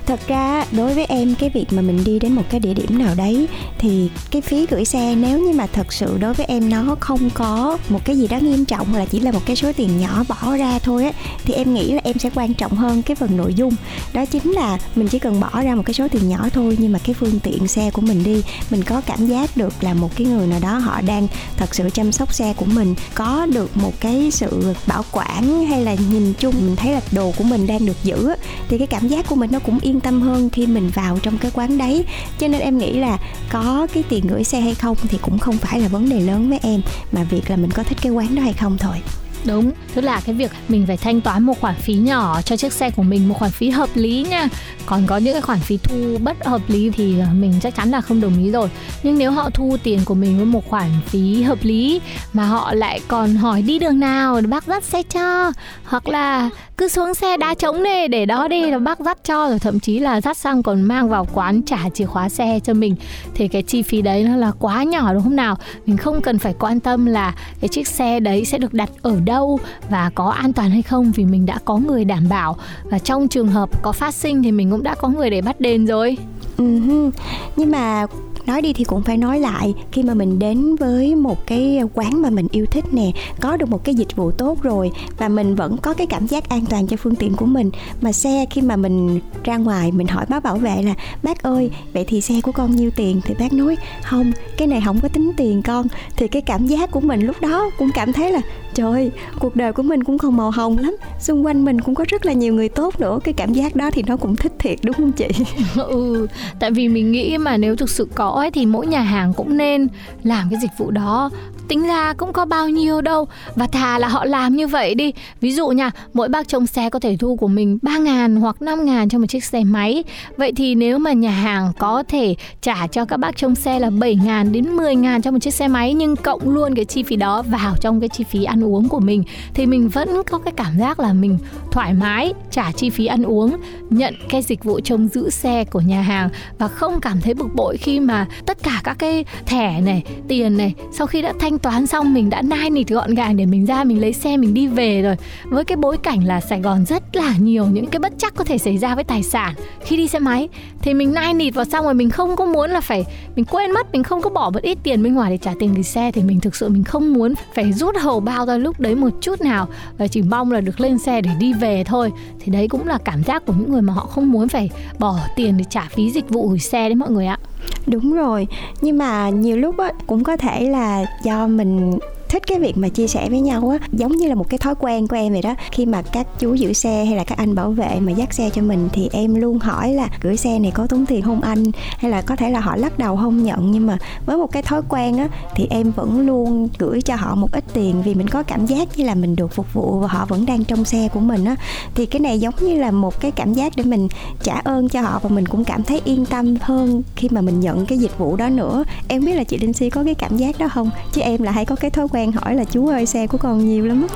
Thật 0.06 0.20
ra, 0.28 0.64
đối 0.72 0.94
với 0.94 1.04
em, 1.04 1.34
cái 1.34 1.50
việc 1.54 1.66
mà 1.70 1.82
mình 1.82 2.04
đi 2.04 2.18
đến 2.18 2.32
một 2.32 2.42
cái 2.50 2.60
địa 2.60 2.74
điểm 2.74 2.98
nào 2.98 3.14
đấy, 3.14 3.48
thì 3.78 4.10
cái 4.30 4.42
phí 4.42 4.66
gửi 4.66 4.84
xe 4.84 5.14
nếu 5.14 5.38
như 5.38 5.52
mà 5.52 5.66
thật 5.66 5.92
sự 5.92 6.18
đối 6.20 6.34
với 6.34 6.46
em 6.46 6.70
nó 6.70 6.96
không 7.00 7.30
có 7.34 7.78
một 7.88 8.00
cái 8.04 8.18
gì 8.18 8.28
đó 8.28 8.38
nghiêm 8.38 8.64
trọng 8.64 8.88
hoặc 8.92 8.98
là 8.98 9.04
chỉ 9.04 9.20
là 9.20 9.32
một 9.32 9.40
cái 9.46 9.56
số 9.56 9.72
tiền 9.76 10.00
nhỏ 10.00 10.24
bỏ 10.28 10.56
ra 10.56 10.78
thôi 10.78 11.04
á, 11.04 11.12
thì 11.44 11.54
em 11.54 11.74
nghĩ 11.74 11.92
là 11.92 12.00
em 12.04 12.18
sẽ 12.18 12.30
quan 12.34 12.54
trọng 12.54 12.72
hơn 12.72 13.02
cái 13.02 13.14
phần 13.14 13.36
nội 13.36 13.54
dung. 13.54 13.74
Đó 14.12 14.24
chính 14.26 14.52
là 14.52 14.78
mình 14.94 15.08
chỉ 15.08 15.18
cần 15.18 15.40
bỏ 15.40 15.62
ra 15.62 15.74
một 15.74 15.82
cái 15.86 15.94
số 15.94 16.08
tiền 16.08 16.28
nhỏ 16.28 16.48
thôi, 16.52 16.76
nhưng 16.80 16.92
mà 16.92 16.98
cái 17.04 17.14
phương 17.14 17.40
tiện 17.40 17.68
xe 17.68 17.90
của 17.90 18.02
mình 18.02 18.24
đi, 18.24 18.42
mình 18.70 18.82
có 18.82 19.00
cảm 19.00 19.26
giác 19.26 19.56
được 19.56 19.72
là 19.80 19.94
một 19.94 20.10
cái 20.16 20.26
người 20.26 20.46
nào 20.46 20.60
đó 20.62 20.78
họ 20.78 21.00
đang 21.00 21.28
thật 21.56 21.74
sự 21.74 21.90
chăm 21.90 22.12
sóc 22.12 22.33
xe 22.34 22.54
của 22.56 22.64
mình 22.64 22.94
có 23.14 23.46
được 23.46 23.76
một 23.76 23.92
cái 24.00 24.30
sự 24.30 24.74
bảo 24.86 25.04
quản 25.12 25.66
hay 25.66 25.84
là 25.84 25.94
nhìn 26.10 26.32
chung, 26.38 26.54
mình 26.54 26.76
thấy 26.76 26.92
là 26.92 27.00
đồ 27.12 27.32
của 27.38 27.44
mình 27.44 27.66
đang 27.66 27.86
được 27.86 27.96
giữ 28.04 28.34
thì 28.68 28.78
cái 28.78 28.86
cảm 28.86 29.08
giác 29.08 29.26
của 29.28 29.34
mình 29.34 29.50
nó 29.52 29.58
cũng 29.58 29.78
yên 29.82 30.00
tâm 30.00 30.22
hơn 30.22 30.50
khi 30.50 30.66
mình 30.66 30.90
vào 30.94 31.18
trong 31.22 31.38
cái 31.38 31.50
quán 31.54 31.78
đấy. 31.78 32.04
Cho 32.38 32.48
nên 32.48 32.60
em 32.60 32.78
nghĩ 32.78 32.92
là 32.92 33.18
có 33.50 33.86
cái 33.94 34.02
tiền 34.08 34.26
gửi 34.26 34.44
xe 34.44 34.60
hay 34.60 34.74
không 34.74 34.96
thì 35.02 35.18
cũng 35.22 35.38
không 35.38 35.56
phải 35.56 35.80
là 35.80 35.88
vấn 35.88 36.08
đề 36.08 36.20
lớn 36.20 36.48
với 36.48 36.58
em, 36.62 36.80
mà 37.12 37.24
việc 37.24 37.50
là 37.50 37.56
mình 37.56 37.70
có 37.70 37.82
thích 37.82 37.98
cái 38.02 38.12
quán 38.12 38.34
đó 38.34 38.42
hay 38.42 38.52
không 38.52 38.78
thôi. 38.78 38.96
Đúng, 39.44 39.72
tức 39.94 40.00
là 40.00 40.20
cái 40.26 40.34
việc 40.34 40.50
mình 40.68 40.86
phải 40.86 40.96
thanh 40.96 41.20
toán 41.20 41.42
một 41.42 41.60
khoản 41.60 41.74
phí 41.74 41.94
nhỏ 41.94 42.42
cho 42.42 42.56
chiếc 42.56 42.72
xe 42.72 42.90
của 42.90 43.02
mình 43.02 43.28
một 43.28 43.34
khoản 43.38 43.50
phí 43.50 43.70
hợp 43.70 43.88
lý 43.94 44.26
nha. 44.30 44.48
Còn 44.86 45.06
có 45.06 45.16
những 45.16 45.32
cái 45.34 45.42
khoản 45.42 45.58
phí 45.58 45.76
thu 45.76 46.18
bất 46.18 46.44
hợp 46.44 46.60
lý 46.68 46.90
thì 46.90 47.18
ờ, 47.18 47.26
mình 47.34 47.54
chắc 47.62 47.74
chắn 47.74 47.90
là 47.90 48.00
không 48.00 48.20
đồng 48.20 48.44
ý 48.44 48.50
rồi. 48.50 48.68
Nhưng 49.02 49.18
nếu 49.18 49.30
họ 49.30 49.50
thu 49.50 49.76
tiền 49.82 50.00
của 50.04 50.14
mình 50.14 50.36
với 50.36 50.46
một 50.46 50.68
khoản 50.68 50.90
phí 51.06 51.42
hợp 51.42 51.58
lý 51.62 52.00
mà 52.32 52.44
họ 52.44 52.74
lại 52.74 53.00
còn 53.08 53.34
hỏi 53.34 53.62
đi 53.62 53.78
đường 53.78 54.00
nào 54.00 54.40
bác 54.48 54.66
dắt 54.66 54.84
xe 54.84 55.02
cho 55.02 55.52
hoặc 55.84 56.08
là 56.08 56.50
cứ 56.76 56.88
xuống 56.88 57.14
xe 57.14 57.36
đá 57.36 57.54
trống 57.54 57.82
đi, 57.82 58.08
để 58.08 58.26
đó 58.26 58.48
đi 58.48 58.70
là 58.70 58.78
bác 58.78 59.00
dắt 59.00 59.18
cho, 59.24 59.48
rồi 59.48 59.58
thậm 59.58 59.80
chí 59.80 59.98
là 59.98 60.20
dắt 60.20 60.36
xong 60.36 60.62
còn 60.62 60.82
mang 60.82 61.08
vào 61.08 61.26
quán 61.34 61.62
trả 61.62 61.78
chìa 61.94 62.04
khóa 62.04 62.28
xe 62.28 62.60
cho 62.64 62.74
mình. 62.74 62.96
Thì 63.34 63.48
cái 63.48 63.62
chi 63.62 63.82
phí 63.82 64.02
đấy 64.02 64.24
nó 64.24 64.36
là 64.36 64.52
quá 64.58 64.82
nhỏ, 64.82 65.14
đúng 65.14 65.22
không 65.22 65.36
nào? 65.36 65.56
Mình 65.86 65.96
không 65.96 66.20
cần 66.20 66.38
phải 66.38 66.54
quan 66.58 66.80
tâm 66.80 67.06
là 67.06 67.34
cái 67.60 67.68
chiếc 67.68 67.88
xe 67.88 68.20
đấy 68.20 68.44
sẽ 68.44 68.58
được 68.58 68.74
đặt 68.74 68.90
ở 69.02 69.20
đâu 69.24 69.58
và 69.90 70.10
có 70.14 70.28
an 70.28 70.52
toàn 70.52 70.70
hay 70.70 70.82
không, 70.82 71.12
vì 71.12 71.24
mình 71.24 71.46
đã 71.46 71.58
có 71.64 71.76
người 71.76 72.04
đảm 72.04 72.28
bảo. 72.28 72.56
Và 72.84 72.98
trong 72.98 73.28
trường 73.28 73.48
hợp 73.48 73.82
có 73.82 73.92
phát 73.92 74.14
sinh 74.14 74.42
thì 74.42 74.52
mình 74.52 74.70
cũng 74.70 74.82
đã 74.82 74.94
có 74.94 75.08
người 75.08 75.30
để 75.30 75.40
bắt 75.40 75.60
đền 75.60 75.86
rồi. 75.86 76.16
Uh 76.62 77.14
nhưng 77.56 77.70
mà 77.70 78.06
nói 78.46 78.62
đi 78.62 78.72
thì 78.72 78.84
cũng 78.84 79.02
phải 79.02 79.16
nói 79.16 79.40
lại, 79.40 79.74
khi 79.92 80.02
mà 80.02 80.14
mình 80.14 80.38
đến 80.38 80.76
với 80.76 81.14
một 81.14 81.46
cái 81.46 81.80
quán 81.94 82.22
mà 82.22 82.30
mình 82.30 82.46
yêu 82.50 82.66
thích 82.66 82.84
nè, 82.92 83.10
có 83.40 83.56
được 83.56 83.68
một 83.68 83.84
cái 83.84 83.94
dịch 83.94 84.16
vụ 84.16 84.30
tốt 84.30 84.62
rồi 84.62 84.90
và 85.18 85.28
mình 85.28 85.54
vẫn 85.54 85.76
có 85.76 85.94
cái 85.94 86.06
cảm 86.06 86.26
giác 86.26 86.48
an 86.48 86.64
toàn 86.70 86.86
cho 86.86 86.96
phương 86.96 87.16
tiện 87.16 87.36
của 87.36 87.46
mình, 87.46 87.70
mà 88.00 88.12
xe 88.12 88.46
khi 88.50 88.60
mà 88.60 88.76
mình 88.76 89.20
ra 89.44 89.56
ngoài 89.56 89.92
mình 89.92 90.06
hỏi 90.06 90.24
bác 90.28 90.42
bảo 90.42 90.56
vệ 90.56 90.82
là, 90.82 90.94
bác 91.22 91.42
ơi, 91.42 91.70
vậy 91.92 92.04
thì 92.08 92.20
xe 92.20 92.34
của 92.40 92.52
con 92.52 92.76
nhiêu 92.76 92.90
tiền? 92.96 93.20
Thì 93.24 93.34
bác 93.38 93.52
nói, 93.52 93.76
không, 94.02 94.32
cái 94.56 94.68
này 94.68 94.82
không 94.84 95.00
có 95.00 95.08
tính 95.08 95.32
tiền 95.36 95.62
con. 95.62 95.86
Thì 96.16 96.28
cái 96.28 96.42
cảm 96.42 96.66
giác 96.66 96.90
của 96.90 97.00
mình 97.00 97.20
lúc 97.20 97.36
đó 97.40 97.70
cũng 97.78 97.90
cảm 97.94 98.12
thấy 98.12 98.32
là 98.32 98.40
trời 98.74 99.10
cuộc 99.38 99.56
đời 99.56 99.72
của 99.72 99.82
mình 99.82 100.04
cũng 100.04 100.18
còn 100.18 100.36
màu 100.36 100.50
hồng 100.50 100.78
lắm. 100.78 100.96
Xung 101.20 101.46
quanh 101.46 101.64
mình 101.64 101.80
cũng 101.80 101.94
có 101.94 102.04
rất 102.08 102.26
là 102.26 102.32
nhiều 102.32 102.54
người 102.54 102.68
tốt 102.68 103.00
nữa. 103.00 103.18
Cái 103.24 103.34
cảm 103.34 103.52
giác 103.52 103.76
đó 103.76 103.90
thì 103.90 104.02
nó 104.06 104.16
cũng 104.16 104.36
thích 104.36 104.52
thiệt, 104.58 104.78
đúng 104.82 104.94
không 104.94 105.12
chị? 105.12 105.28
Ừ 105.76 106.26
tại 106.58 106.70
vì 106.70 106.88
mình 106.88 107.12
nghĩ 107.12 107.38
mà 107.38 107.56
nếu 107.56 107.76
thực 107.76 107.90
sự 107.90 108.08
có 108.14 108.28
ấy 108.28 108.50
thì 108.50 108.66
mỗi 108.66 108.86
nhà 108.86 109.00
hàng 109.00 109.32
cũng 109.36 109.56
nên 109.56 109.88
làm 110.22 110.50
cái 110.50 110.58
dịch 110.62 110.70
vụ 110.78 110.90
đó 110.90 111.30
tính 111.68 111.86
ra 111.86 112.12
cũng 112.12 112.32
có 112.32 112.44
bao 112.44 112.68
nhiêu 112.68 113.00
đâu. 113.00 113.26
Và 113.54 113.66
thà 113.66 113.98
là 113.98 114.08
họ 114.08 114.24
làm 114.24 114.56
như 114.56 114.66
vậy 114.66 114.94
đi. 114.94 115.12
Ví 115.40 115.52
dụ 115.52 115.68
nha, 115.68 115.90
mỗi 116.14 116.28
bác 116.28 116.48
trông 116.48 116.66
xe 116.66 116.90
có 116.90 116.98
thể 116.98 117.16
thu 117.16 117.36
của 117.36 117.48
mình 117.48 117.78
3 117.82 117.98
ngàn 117.98 118.36
hoặc 118.36 118.62
5 118.62 118.84
ngàn 118.84 119.08
cho 119.08 119.18
một 119.18 119.26
chiếc 119.28 119.44
xe 119.44 119.64
máy. 119.64 120.04
Vậy 120.36 120.52
thì 120.56 120.74
nếu 120.74 120.98
mà 120.98 121.12
nhà 121.12 121.30
hàng 121.30 121.72
có 121.78 122.02
thể 122.08 122.34
trả 122.60 122.86
cho 122.86 123.04
các 123.04 123.16
bác 123.16 123.36
trông 123.36 123.54
xe 123.54 123.78
là 123.78 123.90
7 123.90 124.14
ngàn 124.14 124.52
đến 124.52 124.76
10 124.76 124.94
ngàn 124.94 125.22
cho 125.22 125.30
một 125.30 125.38
chiếc 125.38 125.54
xe 125.54 125.68
máy, 125.68 125.94
nhưng 125.94 126.16
cộng 126.16 126.50
luôn 126.50 126.74
cái 126.74 126.84
chi 126.84 127.02
phí 127.02 127.16
đó 127.16 127.42
vào 127.42 127.74
trong 127.80 128.00
cái 128.00 128.08
chi 128.08 128.24
phí 128.24 128.44
ăn 128.44 128.64
uống 128.64 128.88
của 128.88 129.00
mình, 129.00 129.24
thì 129.54 129.66
mình 129.66 129.88
vẫn 129.88 130.22
có 130.30 130.38
cái 130.38 130.52
cảm 130.56 130.78
giác 130.78 131.00
là 131.00 131.12
mình 131.12 131.38
thoải 131.70 131.94
mái, 131.94 132.32
trả 132.50 132.72
chi 132.72 132.90
phí 132.90 133.06
ăn 133.06 133.22
uống, 133.22 133.56
nhận 133.90 134.14
cái 134.28 134.42
dịch 134.42 134.64
vụ 134.64 134.80
trông 134.80 135.08
giữ 135.08 135.30
xe 135.30 135.64
của 135.64 135.80
nhà 135.80 136.02
hàng 136.02 136.28
và 136.58 136.68
không 136.68 137.00
cảm 137.00 137.20
thấy 137.20 137.34
bực 137.34 137.54
bội 137.54 137.76
khi 137.76 138.00
mà 138.00 138.26
tất 138.46 138.62
cả 138.62 138.80
các 138.84 138.98
cái 138.98 139.24
thẻ 139.46 139.80
này, 139.80 140.02
tiền 140.28 140.56
này 140.56 140.74
sau 140.92 141.06
khi 141.06 141.22
đã 141.22 141.32
thanh 141.40 141.53
thanh 141.54 141.58
toán 141.58 141.86
xong 141.86 142.14
mình 142.14 142.30
đã 142.30 142.42
nai 142.42 142.70
nịt 142.70 142.88
gọn 142.88 143.14
gàng 143.14 143.36
để 143.36 143.46
mình 143.46 143.66
ra, 143.66 143.84
mình 143.84 144.00
lấy 144.00 144.12
xe, 144.12 144.36
mình 144.36 144.54
đi 144.54 144.66
về 144.66 145.02
rồi. 145.02 145.16
Với 145.44 145.64
cái 145.64 145.76
bối 145.76 145.96
cảnh 145.96 146.24
là 146.24 146.40
Sài 146.40 146.60
Gòn 146.60 146.84
rất 146.86 147.16
là 147.16 147.34
nhiều 147.38 147.66
những 147.66 147.86
cái 147.86 147.98
bất 147.98 148.12
chắc 148.18 148.34
có 148.34 148.44
thể 148.44 148.58
xảy 148.58 148.78
ra 148.78 148.94
với 148.94 149.04
tài 149.04 149.22
sản 149.22 149.54
khi 149.80 149.96
đi 149.96 150.08
xe 150.08 150.18
máy. 150.18 150.48
Thì 150.82 150.94
mình 150.94 151.12
nai 151.12 151.34
nịt 151.34 151.54
vào 151.54 151.64
xong 151.64 151.84
rồi 151.84 151.94
mình 151.94 152.10
không 152.10 152.36
có 152.36 152.46
muốn 152.46 152.70
là 152.70 152.80
phải, 152.80 153.04
mình 153.36 153.44
quên 153.44 153.70
mất, 153.70 153.92
mình 153.92 154.02
không 154.02 154.22
có 154.22 154.30
bỏ 154.30 154.50
một 154.50 154.62
ít 154.62 154.78
tiền 154.82 155.02
bên 155.02 155.14
ngoài 155.14 155.30
để 155.30 155.36
trả 155.36 155.52
tiền 155.58 155.74
gửi 155.74 155.82
xe. 155.82 156.10
Thì 156.12 156.22
mình 156.22 156.40
thực 156.40 156.54
sự 156.54 156.68
mình 156.68 156.84
không 156.84 157.12
muốn 157.12 157.34
phải 157.54 157.72
rút 157.72 157.96
hầu 157.96 158.20
bao 158.20 158.46
ra 158.46 158.56
lúc 158.56 158.80
đấy 158.80 158.94
một 158.94 159.10
chút 159.20 159.40
nào. 159.40 159.68
Và 159.98 160.06
chỉ 160.06 160.22
mong 160.22 160.52
là 160.52 160.60
được 160.60 160.80
lên 160.80 160.98
xe 160.98 161.20
để 161.20 161.30
đi 161.38 161.52
về 161.52 161.84
thôi. 161.84 162.12
Thì 162.40 162.52
đấy 162.52 162.68
cũng 162.68 162.86
là 162.86 162.98
cảm 163.04 163.22
giác 163.22 163.46
của 163.46 163.52
những 163.52 163.72
người 163.72 163.82
mà 163.82 163.92
họ 163.92 164.06
không 164.06 164.32
muốn 164.32 164.48
phải 164.48 164.70
bỏ 164.98 165.18
tiền 165.36 165.56
để 165.56 165.64
trả 165.70 165.88
phí 165.90 166.10
dịch 166.10 166.28
vụ 166.28 166.48
gửi 166.48 166.58
xe 166.58 166.88
đấy 166.88 166.94
mọi 166.94 167.10
người 167.10 167.26
ạ 167.26 167.38
đúng 167.86 168.12
rồi 168.12 168.46
nhưng 168.80 168.98
mà 168.98 169.28
nhiều 169.28 169.56
lúc 169.56 169.78
á 169.78 169.92
cũng 170.06 170.24
có 170.24 170.36
thể 170.36 170.68
là 170.68 171.04
do 171.22 171.46
mình 171.46 171.98
thích 172.34 172.46
cái 172.46 172.58
việc 172.58 172.76
mà 172.76 172.88
chia 172.88 173.06
sẻ 173.06 173.28
với 173.30 173.40
nhau 173.40 173.76
á, 173.80 173.86
giống 173.92 174.12
như 174.12 174.28
là 174.28 174.34
một 174.34 174.48
cái 174.48 174.58
thói 174.58 174.74
quen 174.74 175.08
của 175.08 175.16
em 175.16 175.32
vậy 175.32 175.42
đó. 175.42 175.54
Khi 175.72 175.86
mà 175.86 176.02
các 176.02 176.26
chú 176.38 176.54
giữ 176.54 176.72
xe 176.72 177.04
hay 177.04 177.16
là 177.16 177.24
các 177.24 177.38
anh 177.38 177.54
bảo 177.54 177.70
vệ 177.70 178.00
mà 178.00 178.12
dắt 178.12 178.34
xe 178.34 178.50
cho 178.50 178.62
mình 178.62 178.88
thì 178.92 179.08
em 179.12 179.34
luôn 179.34 179.58
hỏi 179.58 179.92
là, 179.92 180.08
gửi 180.22 180.36
xe 180.36 180.58
này 180.58 180.70
có 180.70 180.86
tốn 180.86 181.06
tiền 181.06 181.22
không 181.22 181.40
anh? 181.40 181.64
Hay 181.98 182.10
là 182.10 182.22
có 182.22 182.36
thể 182.36 182.50
là 182.50 182.60
họ 182.60 182.76
lắc 182.76 182.98
đầu 182.98 183.16
không 183.16 183.44
nhận, 183.44 183.70
nhưng 183.70 183.86
mà 183.86 183.98
với 184.26 184.36
một 184.36 184.52
cái 184.52 184.62
thói 184.62 184.82
quen 184.88 185.18
á 185.18 185.28
thì 185.54 185.66
em 185.70 185.90
vẫn 185.90 186.26
luôn 186.26 186.68
gửi 186.78 187.02
cho 187.02 187.16
họ 187.16 187.34
một 187.34 187.52
ít 187.52 187.64
tiền 187.72 188.02
vì 188.04 188.14
mình 188.14 188.28
có 188.28 188.42
cảm 188.42 188.66
giác 188.66 188.88
như 188.98 189.04
là 189.04 189.14
mình 189.14 189.36
được 189.36 189.54
phục 189.54 189.74
vụ 189.74 189.98
và 189.98 190.08
họ 190.08 190.26
vẫn 190.28 190.46
đang 190.46 190.64
trong 190.64 190.84
xe 190.84 191.08
của 191.14 191.20
mình 191.20 191.44
á. 191.44 191.56
Thì 191.94 192.06
cái 192.06 192.20
này 192.20 192.40
giống 192.40 192.54
như 192.60 192.74
là 192.74 192.90
một 192.90 193.20
cái 193.20 193.30
cảm 193.30 193.54
giác 193.54 193.72
để 193.76 193.84
mình 193.84 194.08
trả 194.42 194.54
ơn 194.64 194.88
cho 194.88 195.00
họ 195.00 195.20
và 195.22 195.28
mình 195.28 195.46
cũng 195.46 195.64
cảm 195.64 195.82
thấy 195.82 196.00
yên 196.04 196.26
tâm 196.26 196.54
hơn 196.60 197.02
khi 197.16 197.28
mà 197.30 197.40
mình 197.40 197.60
nhận 197.60 197.86
cái 197.86 197.98
dịch 197.98 198.18
vụ 198.18 198.36
đó 198.36 198.48
nữa. 198.48 198.84
Em 199.08 199.24
biết 199.24 199.34
là 199.34 199.44
chị 199.44 199.58
Linh 199.58 199.72
Si 199.72 199.90
có 199.90 200.04
cái 200.04 200.14
cảm 200.14 200.36
giác 200.36 200.58
đó 200.58 200.68
không? 200.68 200.90
Chứ 201.12 201.20
em 201.20 201.42
là 201.42 201.50
hay 201.50 201.64
có 201.64 201.76
cái 201.76 201.90
thói 201.90 202.08
quen 202.08 202.23
quen 202.24 202.32
hỏi 202.32 202.54
là 202.54 202.64
chú 202.64 202.88
ơi 202.88 203.06
xe 203.06 203.26
của 203.26 203.38
con 203.38 203.68
nhiều 203.68 203.86
lắm 203.86 204.06